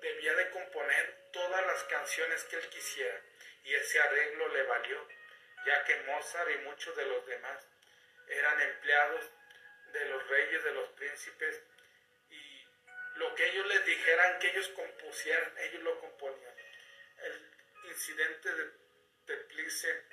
[0.00, 3.20] debía de componer todas las canciones que él quisiera,
[3.64, 5.08] y ese arreglo le valió,
[5.66, 7.66] ya que Mozart y muchos de los demás
[8.28, 9.30] eran empleados
[9.92, 11.62] de los reyes, de los príncipes,
[12.30, 12.66] y
[13.16, 16.56] lo que ellos les dijeran que ellos compusieran, ellos lo componían.
[17.18, 18.70] El incidente de
[19.26, 20.04] Teplice,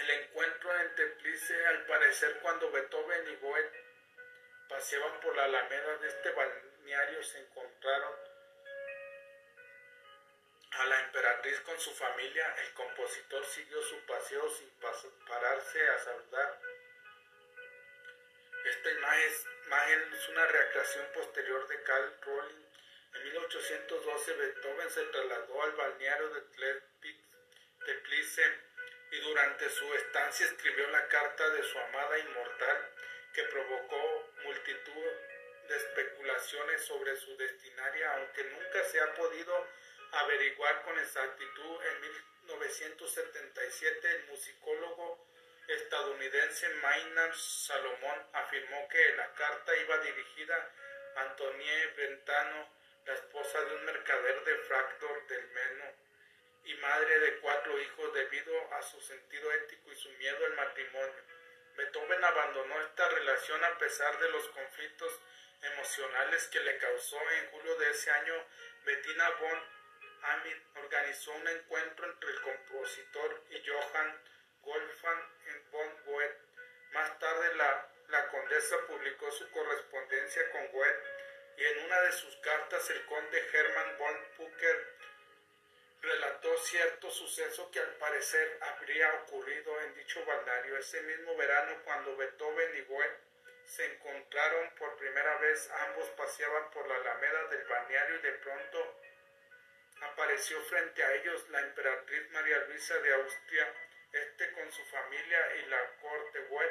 [0.00, 3.84] el encuentro en Teplice, al parecer cuando Beethoven y Goethe
[4.68, 8.27] paseaban por la alameda de este balneario, se encontraron
[10.70, 14.70] a la emperatriz con su familia, el compositor siguió su paseo sin
[15.26, 16.60] pararse a saludar.
[18.64, 22.64] Esta imagen es una recreación posterior de Carl Rolling.
[23.14, 26.42] En 1812 Beethoven se trasladó al balneario de
[27.86, 28.42] Teplice
[29.10, 32.92] y durante su estancia escribió la carta de su amada inmortal
[33.32, 35.04] que provocó multitud
[35.68, 39.66] de especulaciones sobre su destinaria, aunque nunca se ha podido
[40.12, 41.84] averiguar con exactitud.
[41.84, 45.26] En 1977 el musicólogo
[45.68, 50.72] estadounidense Maynard Salomón afirmó que la carta iba dirigida
[51.16, 52.68] a Antonie Brentano,
[53.04, 55.84] la esposa de un mercader de Fractor del Meno
[56.64, 61.22] y madre de cuatro hijos debido a su sentido ético y su miedo al matrimonio.
[61.76, 65.20] Beethoven abandonó esta relación a pesar de los conflictos
[65.62, 68.34] emocionales que le causó en julio de ese año
[68.84, 69.77] Bettina von
[70.22, 74.22] Amit organizó un encuentro entre el compositor y Johann
[74.62, 75.22] Wolfgang
[75.70, 76.38] von Goethe.
[76.92, 81.02] Más tarde la, la condesa publicó su correspondencia con Goethe
[81.56, 84.98] y en una de sus cartas el conde Hermann von Pucker
[86.00, 92.16] relató cierto suceso que al parecer habría ocurrido en dicho balneario ese mismo verano cuando
[92.16, 93.28] Beethoven y Goethe
[93.64, 99.00] se encontraron por primera vez, ambos paseaban por la alameda del balneario y de pronto
[100.00, 103.74] apareció frente a ellos la emperatriz María Luisa de Austria,
[104.12, 106.70] este con su familia y la corte web.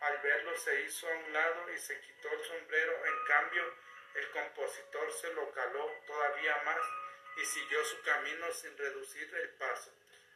[0.00, 3.74] Al verlo se hizo a un lado y se quitó el sombrero, en cambio
[4.14, 6.80] el compositor se lo caló todavía más
[7.36, 9.92] y siguió su camino sin reducir el paso,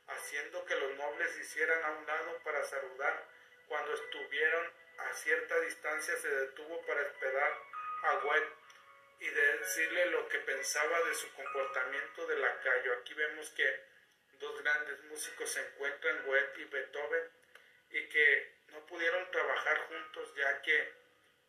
[0.08, 3.26] haciendo que los nobles hicieran a un lado para saludar.
[3.68, 7.52] Cuando estuvieron a cierta distancia se detuvo para esperar
[8.02, 8.59] a Webb
[9.20, 12.94] y de decirle lo que pensaba de su comportamiento de lacayo.
[12.94, 13.80] Aquí vemos que
[14.32, 17.30] dos grandes músicos se encuentran, Goethe y Beethoven,
[17.90, 20.92] y que no pudieron trabajar juntos ya que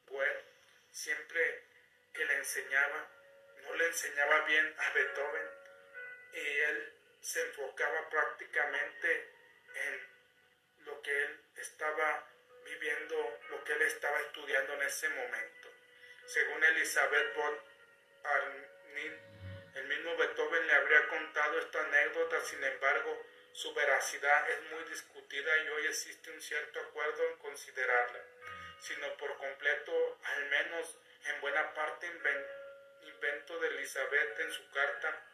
[0.08, 0.46] Goethe
[0.92, 1.64] siempre
[2.14, 3.10] que le enseñaba,
[3.64, 5.50] no le enseñaba bien a Beethoven
[6.34, 9.30] y él se enfocaba prácticamente
[9.76, 12.28] en lo que él estaba
[12.66, 15.61] viviendo, lo que él estaba estudiando en ese momento.
[16.26, 17.58] Según Elizabeth von
[18.24, 19.18] Arnim,
[19.76, 25.58] el mismo Beethoven le habría contado esta anécdota, sin embargo, su veracidad es muy discutida
[25.64, 28.20] y hoy existe un cierto acuerdo en considerarla,
[28.80, 32.08] sino por completo, al menos en buena parte
[33.04, 35.26] invento de Elizabeth en su carta,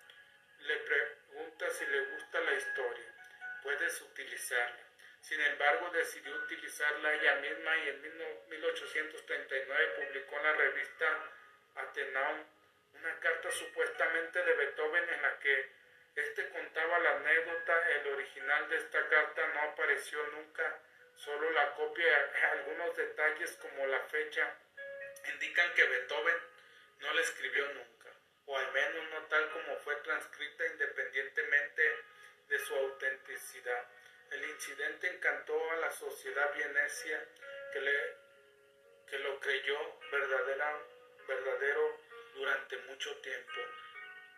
[0.59, 3.13] le pregunta si le gusta la historia.
[3.61, 4.86] Puedes utilizarla.
[5.27, 8.01] Sin embargo, decidió utilizarla ella misma y en
[8.47, 11.05] 1839 publicó en la revista
[11.75, 12.45] Athenaum
[12.93, 15.69] una carta supuestamente de Beethoven en la que
[16.15, 17.89] éste contaba la anécdota.
[17.89, 20.79] El original de esta carta no apareció nunca,
[21.17, 24.55] solo la copia algunos detalles como la fecha
[25.33, 26.37] indican que Beethoven
[26.99, 28.13] no la escribió nunca.
[28.45, 31.83] o al menos no tal como fue transcrita independientemente
[32.47, 33.96] de su autenticidad.
[34.31, 37.27] El incidente encantó a la sociedad vienecia
[37.71, 38.15] que, le,
[39.07, 40.81] que lo creyó verdadera,
[41.27, 41.99] verdadero
[42.35, 43.61] durante mucho tiempo.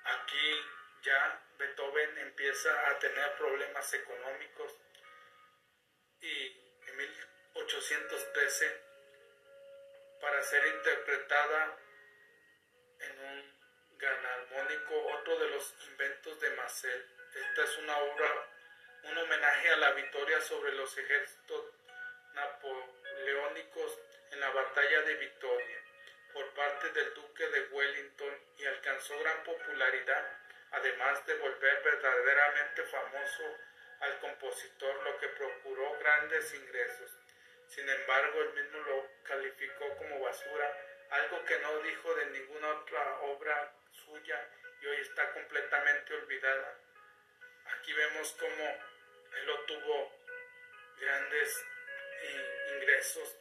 [0.06, 0.62] Aquí
[1.02, 4.78] ya Beethoven empieza a tener problemas económicos
[6.22, 6.48] y
[6.88, 8.82] en 1813
[10.22, 11.78] para ser interpretada
[13.00, 13.60] en un
[13.98, 17.06] gran armónico, otro de los inventos de Marcel.
[17.36, 18.50] Esta es una obra,
[19.04, 21.66] un homenaje a la victoria sobre los ejércitos
[22.34, 24.00] napoleónicos
[24.32, 25.78] en la batalla de Victoria
[26.34, 30.26] por parte del duque de Wellington y alcanzó gran popularidad,
[30.72, 33.44] además de volver verdaderamente famoso
[34.02, 37.12] al compositor, lo que procuró grandes ingresos.
[37.68, 40.78] Sin embargo, él mismo lo calificó como basura,
[41.10, 44.48] algo que no dijo de ninguna otra obra suya
[44.82, 46.76] y hoy está completamente olvidada.
[47.74, 48.78] Aquí vemos cómo
[49.38, 50.14] él obtuvo
[51.00, 51.66] grandes
[52.22, 53.36] eh, ingresos,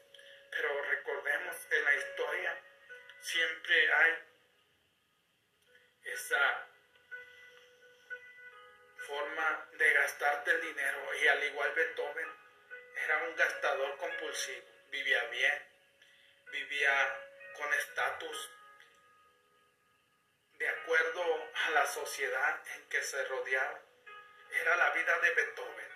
[0.50, 2.62] pero recordemos en la historia
[3.20, 4.18] siempre hay
[6.04, 6.68] esa
[9.06, 12.28] forma de gastarte el dinero y al igual Beethoven
[13.04, 15.62] era un gastador compulsivo, vivía bien,
[16.52, 17.20] vivía
[17.56, 18.50] con estatus,
[20.54, 23.87] de acuerdo a la sociedad en que se rodeaba.
[24.50, 25.88] Era la vida de Beethoven.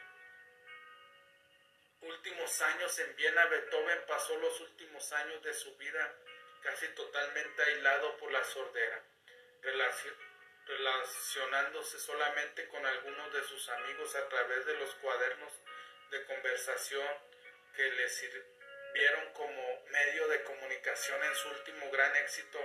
[2.03, 6.15] Últimos años en Viena, Beethoven pasó los últimos años de su vida
[6.63, 9.03] casi totalmente aislado por la sordera,
[10.67, 15.53] relacionándose solamente con algunos de sus amigos a través de los cuadernos
[16.11, 17.09] de conversación
[17.75, 22.59] que le sirvieron como medio de comunicación en su último gran éxito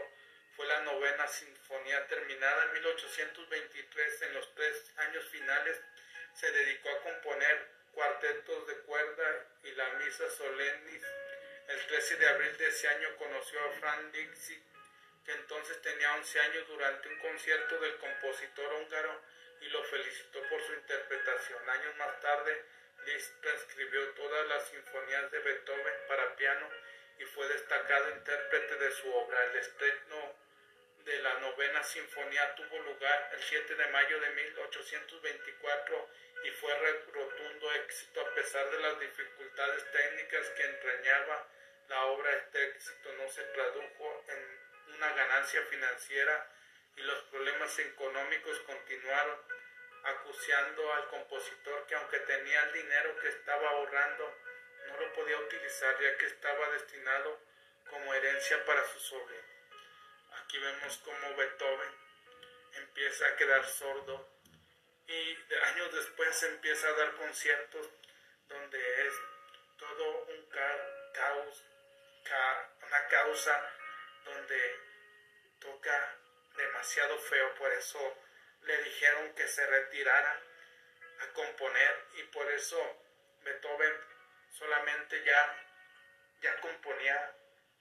[0.58, 4.22] fue la novena sinfonía terminada en 1823.
[4.24, 5.80] En los tres años finales
[6.34, 11.04] se dedicó a componer cuartetos de cuerda y la misa solemnis.
[11.68, 14.64] El 13 de abril de ese año conoció a Franz Dixit,
[15.26, 19.22] que entonces tenía 11 años durante un concierto del compositor húngaro
[19.62, 21.70] y lo felicitó por su interpretación.
[21.70, 22.66] Años más tarde
[23.06, 26.68] Liszt transcribió todas las sinfonías de Beethoven para piano
[27.20, 29.44] y fue destacado intérprete de su obra.
[29.46, 30.47] El estreno
[31.08, 36.10] de la novena sinfonía tuvo lugar el 7 de mayo de 1824
[36.44, 36.74] y fue
[37.14, 41.48] rotundo éxito a pesar de las dificultades técnicas que entrañaba
[41.88, 42.34] la obra.
[42.34, 46.52] Este éxito no se tradujo en una ganancia financiera
[46.98, 49.40] y los problemas económicos continuaron
[50.04, 54.36] acuciando al compositor que aunque tenía el dinero que estaba ahorrando,
[54.88, 57.40] no lo podía utilizar ya que estaba destinado
[57.90, 59.47] como herencia para su sobrino.
[60.48, 61.90] Aquí vemos cómo Beethoven
[62.78, 64.30] empieza a quedar sordo
[65.06, 67.90] y años después empieza a dar conciertos
[68.48, 69.14] donde es
[69.78, 70.50] todo un
[71.14, 71.66] caos,
[72.82, 73.74] una causa
[74.24, 74.80] donde
[75.60, 76.16] toca
[76.56, 78.00] demasiado feo, por eso
[78.62, 80.42] le dijeron que se retirara
[81.24, 82.80] a componer y por eso
[83.44, 83.94] Beethoven
[84.54, 85.68] solamente ya,
[86.42, 87.36] ya componía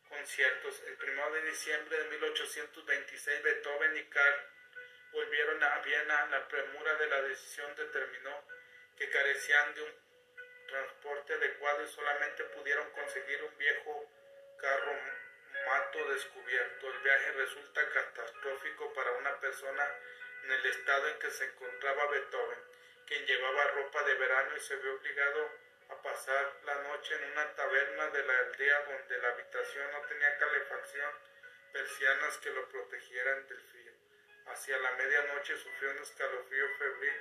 [0.08, 0.82] conciertos.
[0.86, 4.40] El 1 de diciembre de 1826 Beethoven y Karl
[5.12, 6.26] volvieron a Viena.
[6.26, 8.44] La premura de la decisión determinó
[8.96, 10.06] que carecían de un
[10.68, 14.10] transporte adecuado y solamente pudieron conseguir un viejo
[14.58, 14.92] carro
[15.66, 16.90] mato descubierto.
[16.90, 19.84] El viaje resulta catastrófico para una persona
[20.44, 22.58] en el estado en que se encontraba Beethoven,
[23.06, 27.54] quien llevaba ropa de verano y se vio obligado a pasar la noche en una
[27.54, 31.12] taberna de la aldea donde la habitación no tenía calefacción,
[31.72, 33.92] persianas que lo protegieran del frío.
[34.46, 37.20] Hacia la medianoche sufrió un escalofrío febril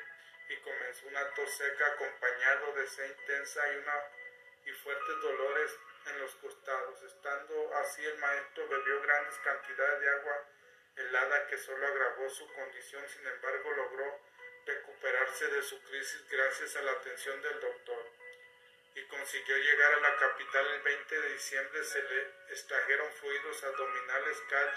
[0.50, 4.04] y comenzó una tos seca acompañado de sed intensa y, una,
[4.66, 7.02] y fuertes dolores en los costados.
[7.04, 10.50] Estando así el maestro bebió grandes cantidades de agua
[10.96, 14.20] helada que solo agravó su condición, sin embargo logró
[14.66, 18.15] recuperarse de su crisis gracias a la atención del doctor
[18.96, 21.84] y consiguió llegar a la capital el 20 de diciembre.
[21.84, 24.42] Se le extrajeron fluidos abdominales.
[24.50, 24.74] Cal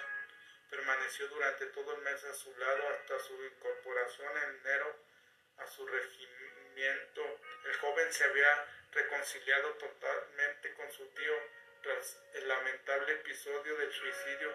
[0.71, 4.97] permaneció durante todo el mes a su lado hasta su incorporación en enero
[5.59, 7.41] a su regimiento.
[7.65, 11.35] El joven se había reconciliado totalmente con su tío
[11.83, 14.53] tras el lamentable episodio del suicidio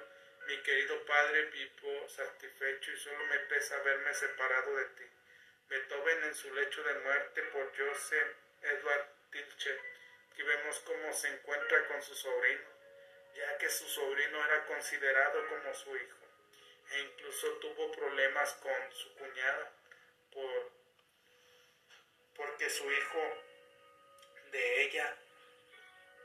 [0.47, 5.03] mi querido padre vivo satisfecho y solo me pesa haberme separado de ti.
[5.70, 9.81] Beethoven en su lecho de muerte por Joseph Edward Tilche,
[10.36, 12.69] que vemos cómo se encuentra con su sobrino,
[13.34, 16.17] ya que su sobrino era considerado como su hijo,
[16.91, 19.71] e incluso tuvo problemas con su cuñada
[20.31, 20.71] por,
[22.36, 23.43] porque su hijo
[24.51, 25.17] de ella,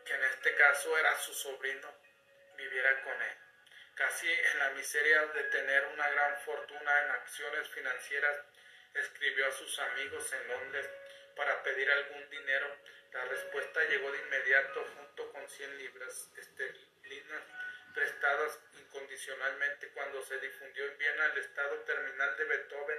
[0.05, 1.95] que en este caso era su sobrino,
[2.59, 3.37] viviera con él.
[3.95, 8.37] Casi en la miseria de tener una gran fortuna en acciones financieras,
[8.93, 10.89] escribió a sus amigos en Londres
[11.39, 12.77] para pedir algún dinero.
[13.13, 17.43] La respuesta llegó de inmediato junto con 100 libras esterlinas
[17.95, 22.99] prestadas incondicionalmente cuando se difundió en Viena el estado terminal de Beethoven.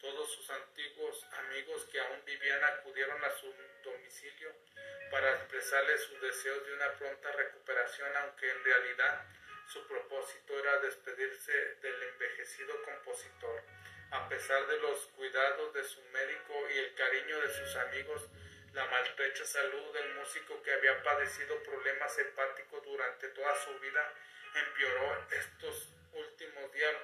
[0.00, 4.52] Todos sus antiguos amigos que aún vivían acudieron a su domicilio
[5.10, 9.24] para expresarle sus deseos de una pronta recuperación, aunque en realidad
[9.68, 13.62] su propósito era despedirse del envejecido compositor.
[14.10, 18.28] A pesar de los cuidados de su médico y el cariño de sus amigos,
[18.74, 24.12] la maltrecha salud del músico que había padecido problemas hepáticos durante toda su vida
[24.54, 26.94] empeoró estos últimos días.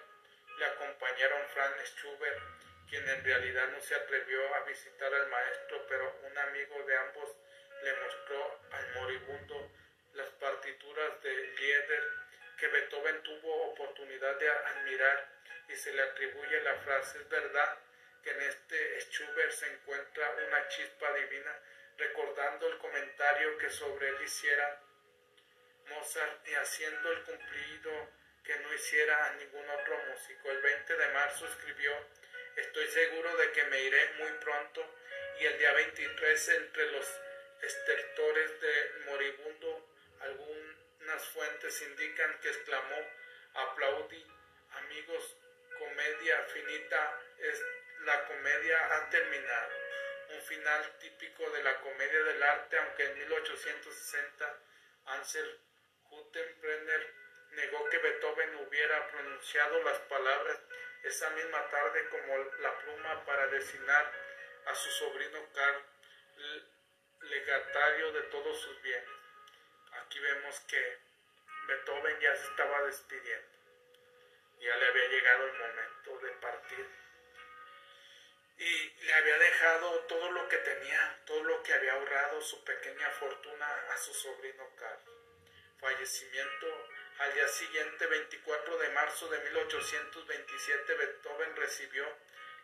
[0.58, 2.40] Le acompañaron Franz Schubert,
[2.88, 7.36] quien en realidad no se atrevió a visitar al maestro, pero un amigo de ambos
[7.82, 9.70] le mostró al moribundo
[10.14, 12.08] las partituras de Lieder
[12.58, 15.28] que Beethoven tuvo oportunidad de admirar
[15.68, 17.78] y se le atribuye la frase es verdad
[18.22, 21.58] que en este Schubert se encuentra una chispa divina,
[21.96, 24.80] recordando el comentario que sobre él hiciera
[25.88, 28.08] Mozart y haciendo el cumplido
[28.44, 30.50] que no hiciera a ningún otro músico.
[30.50, 31.92] El 20 de marzo escribió,
[32.56, 34.84] estoy seguro de que me iré muy pronto
[35.40, 37.20] y el día 23 entre los
[37.62, 39.88] estertores de moribundo
[40.20, 42.96] algunas fuentes indican que exclamó,
[43.54, 44.24] aplaudí,
[44.72, 45.36] amigos,
[45.78, 47.64] comedia finita es
[48.08, 49.70] la comedia ha terminado.
[50.30, 54.58] Un final típico de la comedia del arte, aunque en 1860
[55.04, 55.60] Ansel
[56.10, 57.14] Huttenbrenner
[57.50, 60.58] negó que Beethoven hubiera pronunciado las palabras
[61.02, 64.10] esa misma tarde como la pluma para designar
[64.66, 65.84] a su sobrino Carl,
[67.20, 69.10] legatario de todos sus bienes.
[70.00, 70.98] Aquí vemos que
[71.66, 73.48] Beethoven ya se estaba despidiendo.
[74.60, 77.07] Ya le había llegado el momento de partir
[78.58, 83.08] y le había dejado todo lo que tenía, todo lo que había ahorrado, su pequeña
[83.10, 85.00] fortuna a su sobrino Carl.
[85.80, 86.66] Fallecimiento
[87.18, 92.04] al día siguiente, 24 de marzo de 1827, Beethoven recibió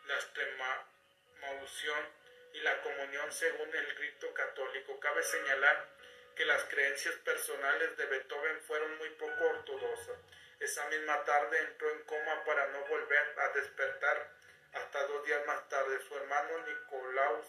[0.06, 2.08] la extremaunción
[2.54, 4.98] y la comunión según el rito católico.
[4.98, 5.88] Cabe señalar
[6.34, 10.18] que las creencias personales de Beethoven fueron muy poco ortodoxas.
[10.58, 14.43] Esa misma tarde entró en coma para no volver a despertar
[14.74, 17.46] hasta dos días más tarde, su hermano Nicolaus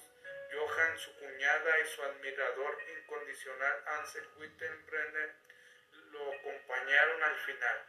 [0.52, 5.36] Johann, su cuñada y su admirador incondicional Ansel Wittenbrenner
[6.12, 7.86] lo acompañaron al final,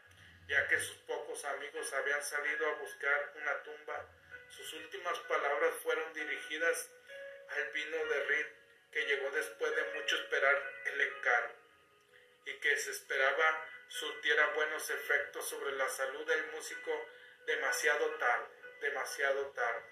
[0.48, 4.06] ya que sus pocos amigos habían salido a buscar una tumba.
[4.48, 6.90] Sus últimas palabras fueron dirigidas
[7.50, 8.46] al vino de Rid,
[8.90, 11.54] que llegó después de mucho esperar el encargo,
[12.46, 16.90] y que se esperaba surtiera buenos efectos sobre la salud del músico
[17.46, 19.84] demasiado tarde demasiado tarde,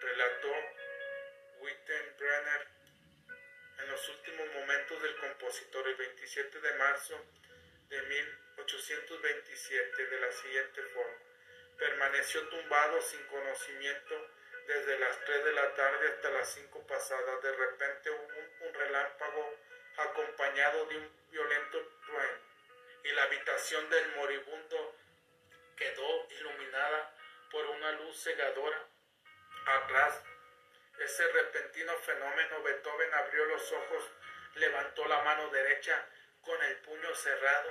[0.00, 0.52] relató
[1.60, 2.68] Wittenbrenner
[3.78, 7.20] en los últimos momentos del compositor el 27 de marzo
[7.88, 11.18] de 1827 de la siguiente forma.
[11.78, 14.30] Permaneció tumbado sin conocimiento
[14.66, 17.42] desde las 3 de la tarde hasta las 5 pasadas.
[17.42, 19.54] De repente hubo un relámpago
[19.98, 22.40] acompañado de un violento trueno
[23.04, 24.96] y la habitación del moribundo
[25.76, 26.25] quedó
[27.86, 28.84] una luz cegadora.
[29.66, 30.20] Atrás,
[30.98, 34.10] ese repentino fenómeno, Beethoven abrió los ojos,
[34.56, 36.04] levantó la mano derecha
[36.40, 37.70] con el puño cerrado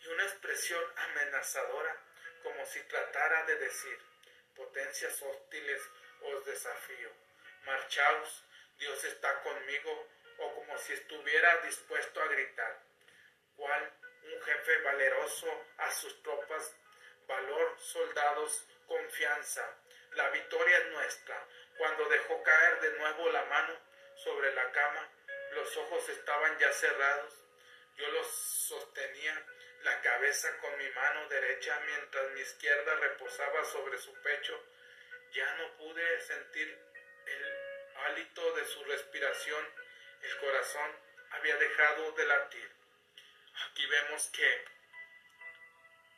[0.00, 1.96] y una expresión amenazadora,
[2.42, 3.98] como si tratara de decir,
[4.54, 5.82] potencias hostiles
[6.22, 7.10] os desafío,
[7.64, 8.44] marchaos,
[8.78, 10.08] Dios está conmigo,
[10.38, 12.82] o como si estuviera dispuesto a gritar,
[13.56, 16.74] cual un jefe valeroso a sus tropas,
[17.26, 19.62] valor, soldados, confianza.
[20.12, 21.46] La victoria es nuestra.
[21.76, 23.78] Cuando dejó caer de nuevo la mano
[24.16, 25.08] sobre la cama,
[25.52, 27.34] los ojos estaban ya cerrados.
[27.96, 29.46] Yo los sostenía
[29.82, 34.62] la cabeza con mi mano derecha mientras mi izquierda reposaba sobre su pecho.
[35.32, 36.78] Ya no pude sentir
[37.26, 37.56] el
[38.04, 39.66] hálito de su respiración.
[40.22, 40.96] El corazón
[41.30, 42.70] había dejado de latir.
[43.70, 44.64] Aquí vemos que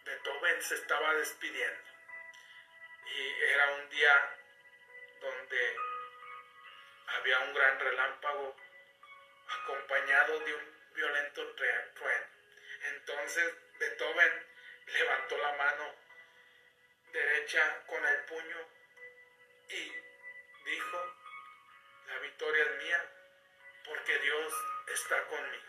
[0.05, 1.88] Beethoven se estaba despidiendo
[3.17, 4.39] y era un día
[5.21, 5.77] donde
[7.07, 8.57] había un gran relámpago
[9.49, 11.89] acompañado de un violento trueno.
[12.95, 14.47] Entonces Beethoven
[14.87, 15.95] levantó la mano
[17.13, 18.69] derecha con el puño
[19.69, 19.93] y
[20.65, 21.17] dijo,
[22.09, 23.05] la victoria es mía
[23.85, 24.53] porque Dios
[24.89, 25.65] está conmigo.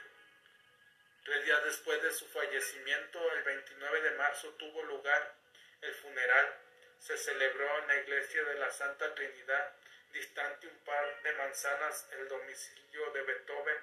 [1.24, 5.36] Tres días después de su fallecimiento, el 29 de marzo, tuvo lugar
[5.82, 6.69] el funeral.
[7.00, 9.76] Se celebró en la iglesia de la Santa Trinidad,
[10.14, 13.78] distante un par de manzanas el domicilio de Beethoven,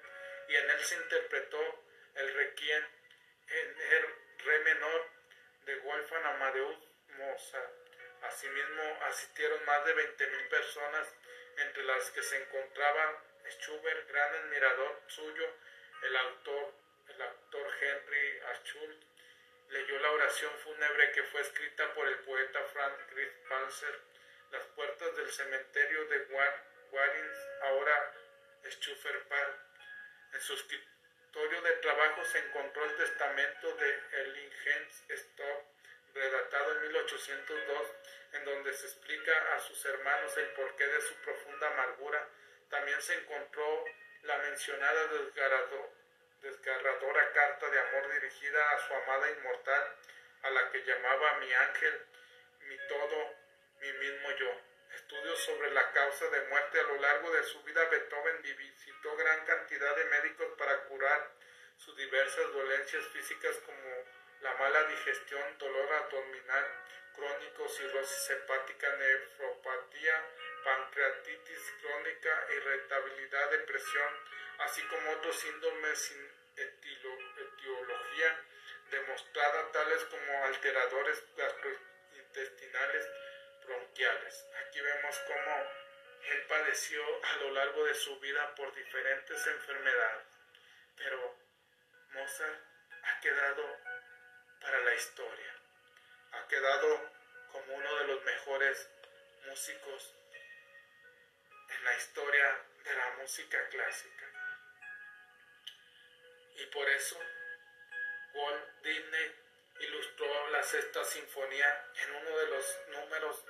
[0.49, 2.85] y en él se interpretó el requiem
[3.49, 4.05] en el
[4.45, 5.11] re menor
[5.64, 6.77] de Wolfgang Amadeus
[7.19, 7.73] Mozart.
[8.23, 11.09] Asimismo, asistieron más de 20.000 personas,
[11.59, 15.49] entre las que se encontraba Schubert, gran admirador suyo,
[16.03, 16.75] el autor,
[17.09, 19.07] el actor Henry Schultz,
[19.69, 22.97] leyó la oración fúnebre que fue escrita por el poeta Franz
[23.49, 24.01] Panzer.
[24.53, 26.19] Las puertas del cementerio de
[26.93, 28.14] Warins, ahora
[29.29, 29.59] Park.
[30.35, 35.64] En su escritorio de trabajo se encontró el testamento de Erlingens Stock,
[36.14, 37.91] redactado en 1802,
[38.33, 42.29] en donde se explica a sus hermanos el porqué de su profunda amargura.
[42.71, 43.85] También se encontró
[44.23, 45.95] la mencionada desgarradora
[47.36, 49.97] carta de amor dirigida a su amada inmortal,
[50.42, 52.07] a la que llamaba mi ángel,
[52.61, 53.34] mi todo,
[53.80, 54.61] mi mismo yo.
[54.94, 59.44] Estudios sobre la causa de muerte a lo largo de su vida, Beethoven visitó gran
[59.44, 61.30] cantidad de médicos para curar
[61.76, 64.05] sus diversas dolencias físicas como
[64.40, 66.66] la mala digestión, dolor abdominal
[67.14, 70.24] crónico, cirrosis hepática, nefropatía,
[70.64, 74.09] pancreatitis crónica, irritabilidad, depresión,
[74.59, 76.14] así como otros síndromes
[76.57, 78.41] sin etiología
[78.91, 83.09] demostrada, tales como alteradores gastrointestinales
[83.65, 84.47] bronquiales.
[84.67, 85.71] Aquí vemos cómo
[86.25, 90.27] él padeció a lo largo de su vida por diferentes enfermedades,
[90.97, 91.37] pero
[92.13, 92.61] Mozart
[93.03, 93.77] ha quedado
[94.61, 95.55] para la historia,
[96.33, 97.11] ha quedado
[97.53, 98.89] como uno de los mejores
[99.47, 100.15] músicos
[101.69, 104.36] en la historia de la música clásica.
[106.59, 107.19] Y por eso
[108.33, 109.35] Walt Disney
[109.81, 113.45] ilustró la sexta sinfonía en uno de los números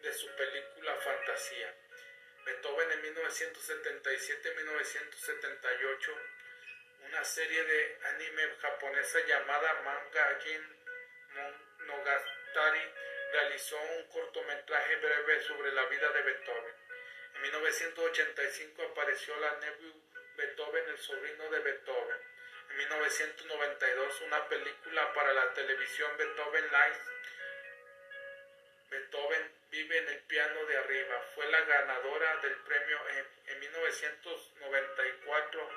[0.00, 1.74] de su película Fantasía.
[2.44, 6.14] Beethoven en 1977-1978,
[7.08, 10.76] una serie de anime japonesa llamada Manga Jin
[11.80, 12.92] Monogatari
[13.32, 16.74] realizó un cortometraje breve sobre la vida de Beethoven.
[17.34, 22.16] En 1985 apareció la Nebula Beethoven, el sobrino de Beethoven.
[22.70, 26.98] En 1992 una película para la televisión Beethoven Live.
[28.88, 31.20] Beethoven vive en el piano de arriba.
[31.34, 35.70] Fue la ganadora del premio en, en 1994.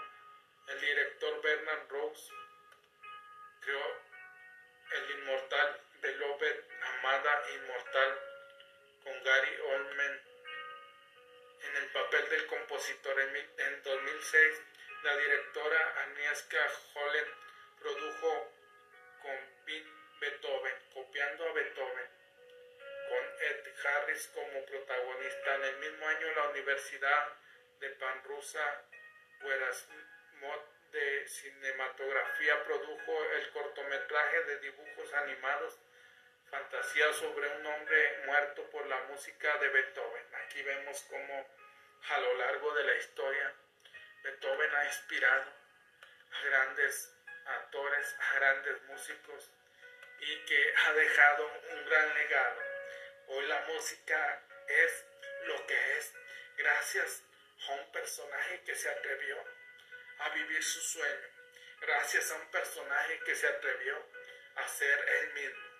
[0.70, 2.32] El director Bernard Rose
[3.66, 4.01] creó
[4.91, 8.20] el inmortal Beloved, amada inmortal,
[9.03, 10.32] con Gary Oldman
[11.64, 13.20] en el papel del compositor.
[13.20, 14.61] En, 2006,
[15.03, 17.32] la directora Agnieszka Holland
[17.80, 18.51] produjo
[19.22, 19.38] con
[20.20, 22.09] Beethoven, copiando a Beethoven,
[23.09, 25.55] con Ed Harris como protagonista.
[25.55, 27.34] En el mismo año, la Universidad
[27.80, 28.86] de Panrusa
[30.39, 30.61] Mod
[30.91, 35.78] de Cinematografía produjo el cortometraje de dibujos animados
[36.53, 40.35] Fantasía sobre un hombre muerto por la música de Beethoven.
[40.35, 41.47] Aquí vemos cómo
[42.09, 43.55] a lo largo de la historia
[44.21, 45.51] Beethoven ha inspirado
[46.31, 47.11] a grandes
[47.43, 49.49] actores, a grandes músicos
[50.19, 52.61] y que ha dejado un gran legado.
[53.29, 55.05] Hoy la música es
[55.45, 56.13] lo que es
[56.55, 57.23] gracias
[57.67, 59.43] a un personaje que se atrevió
[60.19, 61.27] a vivir su sueño,
[61.81, 63.97] gracias a un personaje que se atrevió
[64.57, 65.72] a ser él mismo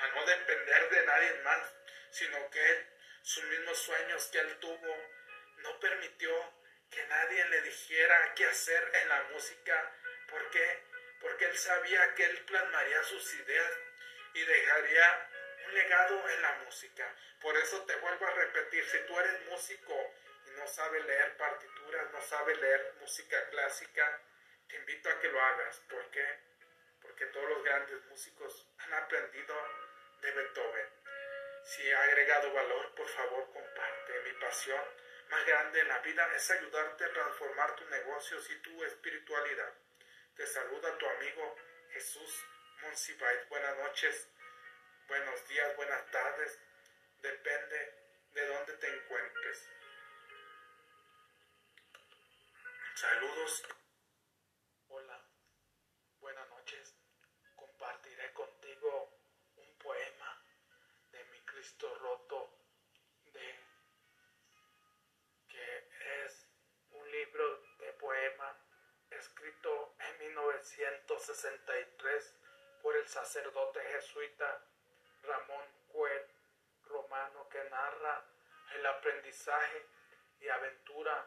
[0.00, 1.74] a no depender de nadie más,
[2.10, 2.86] sino que él,
[3.22, 4.96] sus mismos sueños que él tuvo,
[5.58, 6.54] no permitió
[6.90, 9.92] que nadie le dijera qué hacer en la música.
[10.28, 10.82] ¿Por qué?
[11.20, 13.72] Porque él sabía que él plasmaría sus ideas
[14.34, 15.30] y dejaría
[15.66, 17.14] un legado en la música.
[17.40, 20.14] Por eso te vuelvo a repetir, si tú eres músico
[20.46, 24.20] y no sabes leer partituras, no sabes leer música clásica,
[24.68, 25.80] te invito a que lo hagas.
[25.88, 26.26] ¿Por qué?
[27.00, 29.54] Porque todos los grandes músicos han aprendido
[30.32, 30.88] Beethoven.
[31.64, 34.20] Si ha agregado valor, por favor comparte.
[34.24, 34.80] Mi pasión
[35.30, 39.72] más grande en la vida es ayudarte a transformar tus negocios y tu espiritualidad.
[40.36, 41.56] Te saluda tu amigo
[41.92, 42.44] Jesús
[42.82, 43.48] Monsibait.
[43.48, 44.28] Buenas noches,
[45.08, 46.58] buenos días, buenas tardes.
[47.22, 47.94] Depende
[48.34, 49.68] de dónde te encuentres.
[52.94, 53.83] Saludos.
[61.64, 62.50] Cristo roto
[65.48, 65.88] que
[66.26, 66.46] es
[66.90, 68.54] un libro de poema
[69.08, 72.36] escrito en 1963
[72.82, 74.62] por el sacerdote jesuita
[75.22, 76.30] Ramón Cuet
[76.84, 78.22] Romano que narra
[78.74, 79.86] el aprendizaje
[80.40, 81.26] y aventura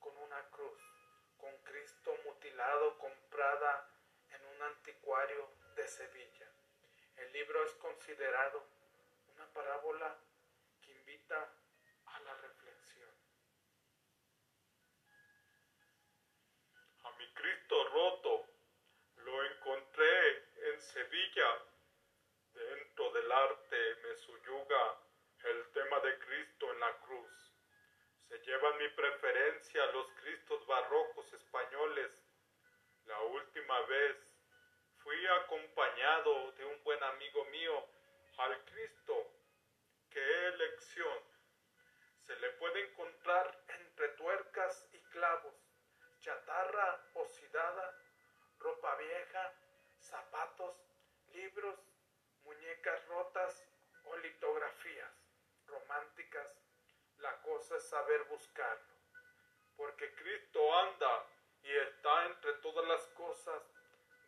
[0.00, 0.82] con una cruz,
[1.38, 3.88] con Cristo mutilado comprada
[4.32, 6.50] en un anticuario de Sevilla.
[7.18, 8.74] El libro es considerado
[9.56, 10.18] parábola
[10.82, 11.50] que invita
[12.04, 13.10] a la reflexión.
[17.04, 18.46] A mi Cristo roto
[19.16, 20.36] lo encontré
[20.72, 21.62] en Sevilla.
[22.52, 24.98] Dentro del arte me suyuga
[25.44, 27.52] el tema de Cristo en la cruz.
[28.28, 32.12] Se llevan mi preferencia los Cristos barrocos españoles.
[33.06, 34.16] La última vez
[34.98, 37.86] fui acompañado de un buen amigo mío
[38.36, 39.35] al Cristo.
[40.16, 41.18] ¡Qué elección!
[42.22, 45.54] Se le puede encontrar entre tuercas y clavos,
[46.20, 47.94] chatarra oxidada,
[48.58, 49.52] ropa vieja,
[50.00, 50.74] zapatos,
[51.34, 51.78] libros,
[52.44, 53.62] muñecas rotas
[54.06, 55.12] o litografías
[55.66, 56.48] románticas.
[57.18, 58.94] La cosa es saber buscarlo,
[59.76, 61.26] porque Cristo anda
[61.62, 63.62] y está entre todas las cosas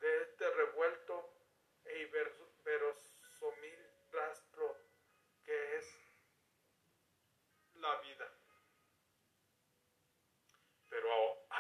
[0.01, 1.32] de este revuelto
[1.86, 2.05] e
[2.62, 3.17] verosomil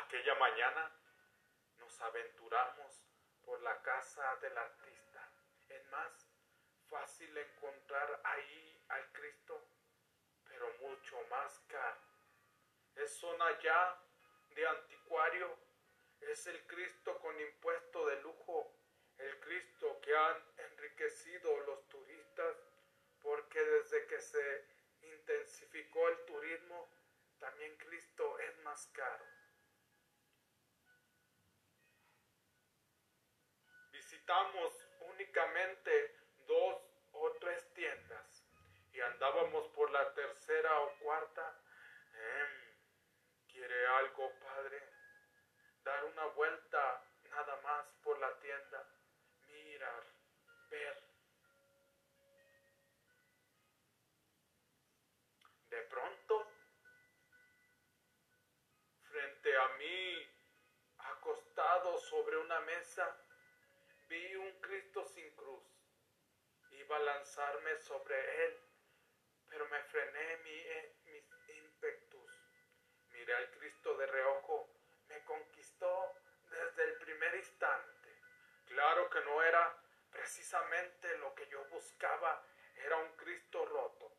[0.08, 0.90] aquella mañana
[1.76, 3.04] nos aventuramos
[3.44, 5.30] por la casa del artista.
[5.68, 6.26] Es más
[6.88, 9.68] fácil encontrar ahí al Cristo,
[10.46, 12.00] pero mucho más caro.
[12.94, 14.00] Es zona ya
[14.48, 15.58] de anticuario
[16.22, 18.74] es el Cristo con impuesto de lujo,
[19.18, 22.56] el Cristo que han enriquecido los turistas,
[23.20, 24.64] porque desde que se
[25.02, 26.88] intensificó el turismo,
[27.38, 29.37] también Cristo es más caro.
[34.28, 36.14] Visitamos únicamente
[36.46, 38.44] dos o tres tiendas
[38.92, 41.58] y andábamos por la tercera o cuarta.
[42.12, 42.76] Em,
[43.50, 44.82] ¿Quiere algo, Padre?
[45.82, 48.86] dar una vuelta nada más por la tienda,
[49.46, 50.04] mirar,
[50.68, 51.02] ver.
[55.70, 56.46] De pronto,
[59.10, 60.30] frente a mí,
[60.98, 63.27] acostado sobre una mesa,
[64.08, 65.64] vi un Cristo sin cruz.
[66.70, 68.60] Iba a lanzarme sobre él,
[69.48, 72.30] pero me frené mi, eh, mis ímpetus.
[73.10, 74.78] Miré al Cristo de reojo
[75.08, 76.14] me conquistó
[76.50, 78.20] desde el primer instante.
[78.66, 82.44] Claro que no era precisamente lo que yo buscaba,
[82.76, 84.12] era un Cristo roto.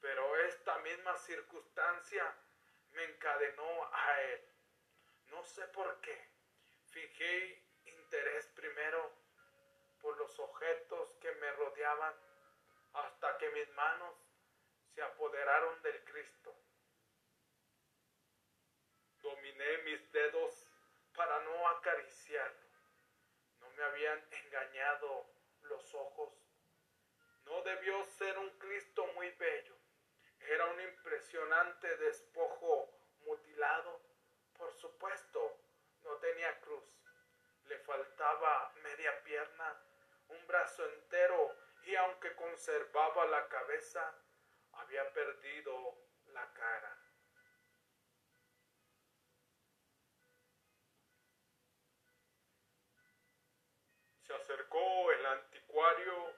[0.00, 2.36] Pero esta misma circunstancia
[2.92, 4.44] me encadenó a él.
[5.26, 6.30] No sé por qué.
[6.90, 9.12] Fijé interés primero
[10.00, 12.14] por los objetos que me rodeaban
[12.94, 14.14] hasta que mis manos
[14.94, 16.54] se apoderaron del Cristo
[19.28, 20.70] dominé mis dedos
[21.14, 22.68] para no acariciarlo.
[23.60, 25.26] No me habían engañado
[25.62, 26.32] los ojos.
[27.44, 29.74] No debió ser un Cristo muy bello.
[30.40, 32.88] Era un impresionante despojo
[33.26, 34.00] mutilado.
[34.56, 35.58] Por supuesto,
[36.02, 36.97] no tenía cruz.
[37.68, 39.80] Le faltaba media pierna,
[40.28, 41.54] un brazo entero
[41.84, 44.14] y aunque conservaba la cabeza,
[44.72, 45.94] había perdido
[46.32, 46.98] la cara.
[54.28, 56.34] se acercó el anticuario,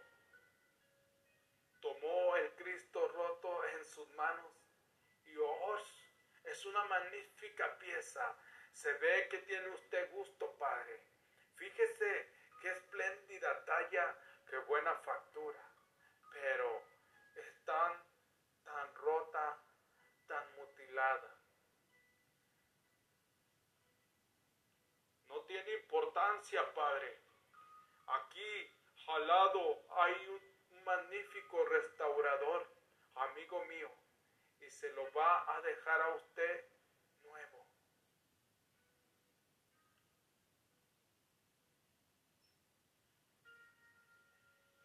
[1.80, 4.52] tomó el Cristo roto en sus manos
[5.24, 5.76] y oh,
[6.44, 8.36] es una magnífica pieza.
[8.72, 11.09] Se ve que tiene usted gusto, padre.
[11.61, 12.32] Fíjese
[12.62, 14.16] qué espléndida talla,
[14.48, 15.62] qué buena factura.
[16.32, 16.82] Pero
[17.36, 18.02] es tan,
[18.64, 19.62] tan rota,
[20.26, 21.36] tan mutilada.
[25.28, 27.20] No tiene importancia, padre.
[28.06, 28.74] Aquí
[29.08, 32.66] al lado hay un magnífico restaurador,
[33.16, 33.90] amigo mío,
[34.61, 36.69] y se lo va a dejar a usted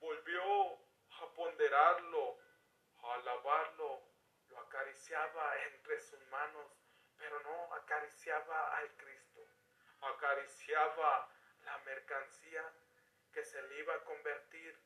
[0.05, 0.77] Volvió
[1.19, 2.37] a ponderarlo,
[3.01, 4.03] a lavarlo,
[4.49, 6.67] lo acariciaba entre sus manos,
[7.17, 9.41] pero no acariciaba al Cristo,
[10.01, 11.27] acariciaba
[11.63, 12.71] la mercancía
[13.33, 14.79] que se le iba a convertir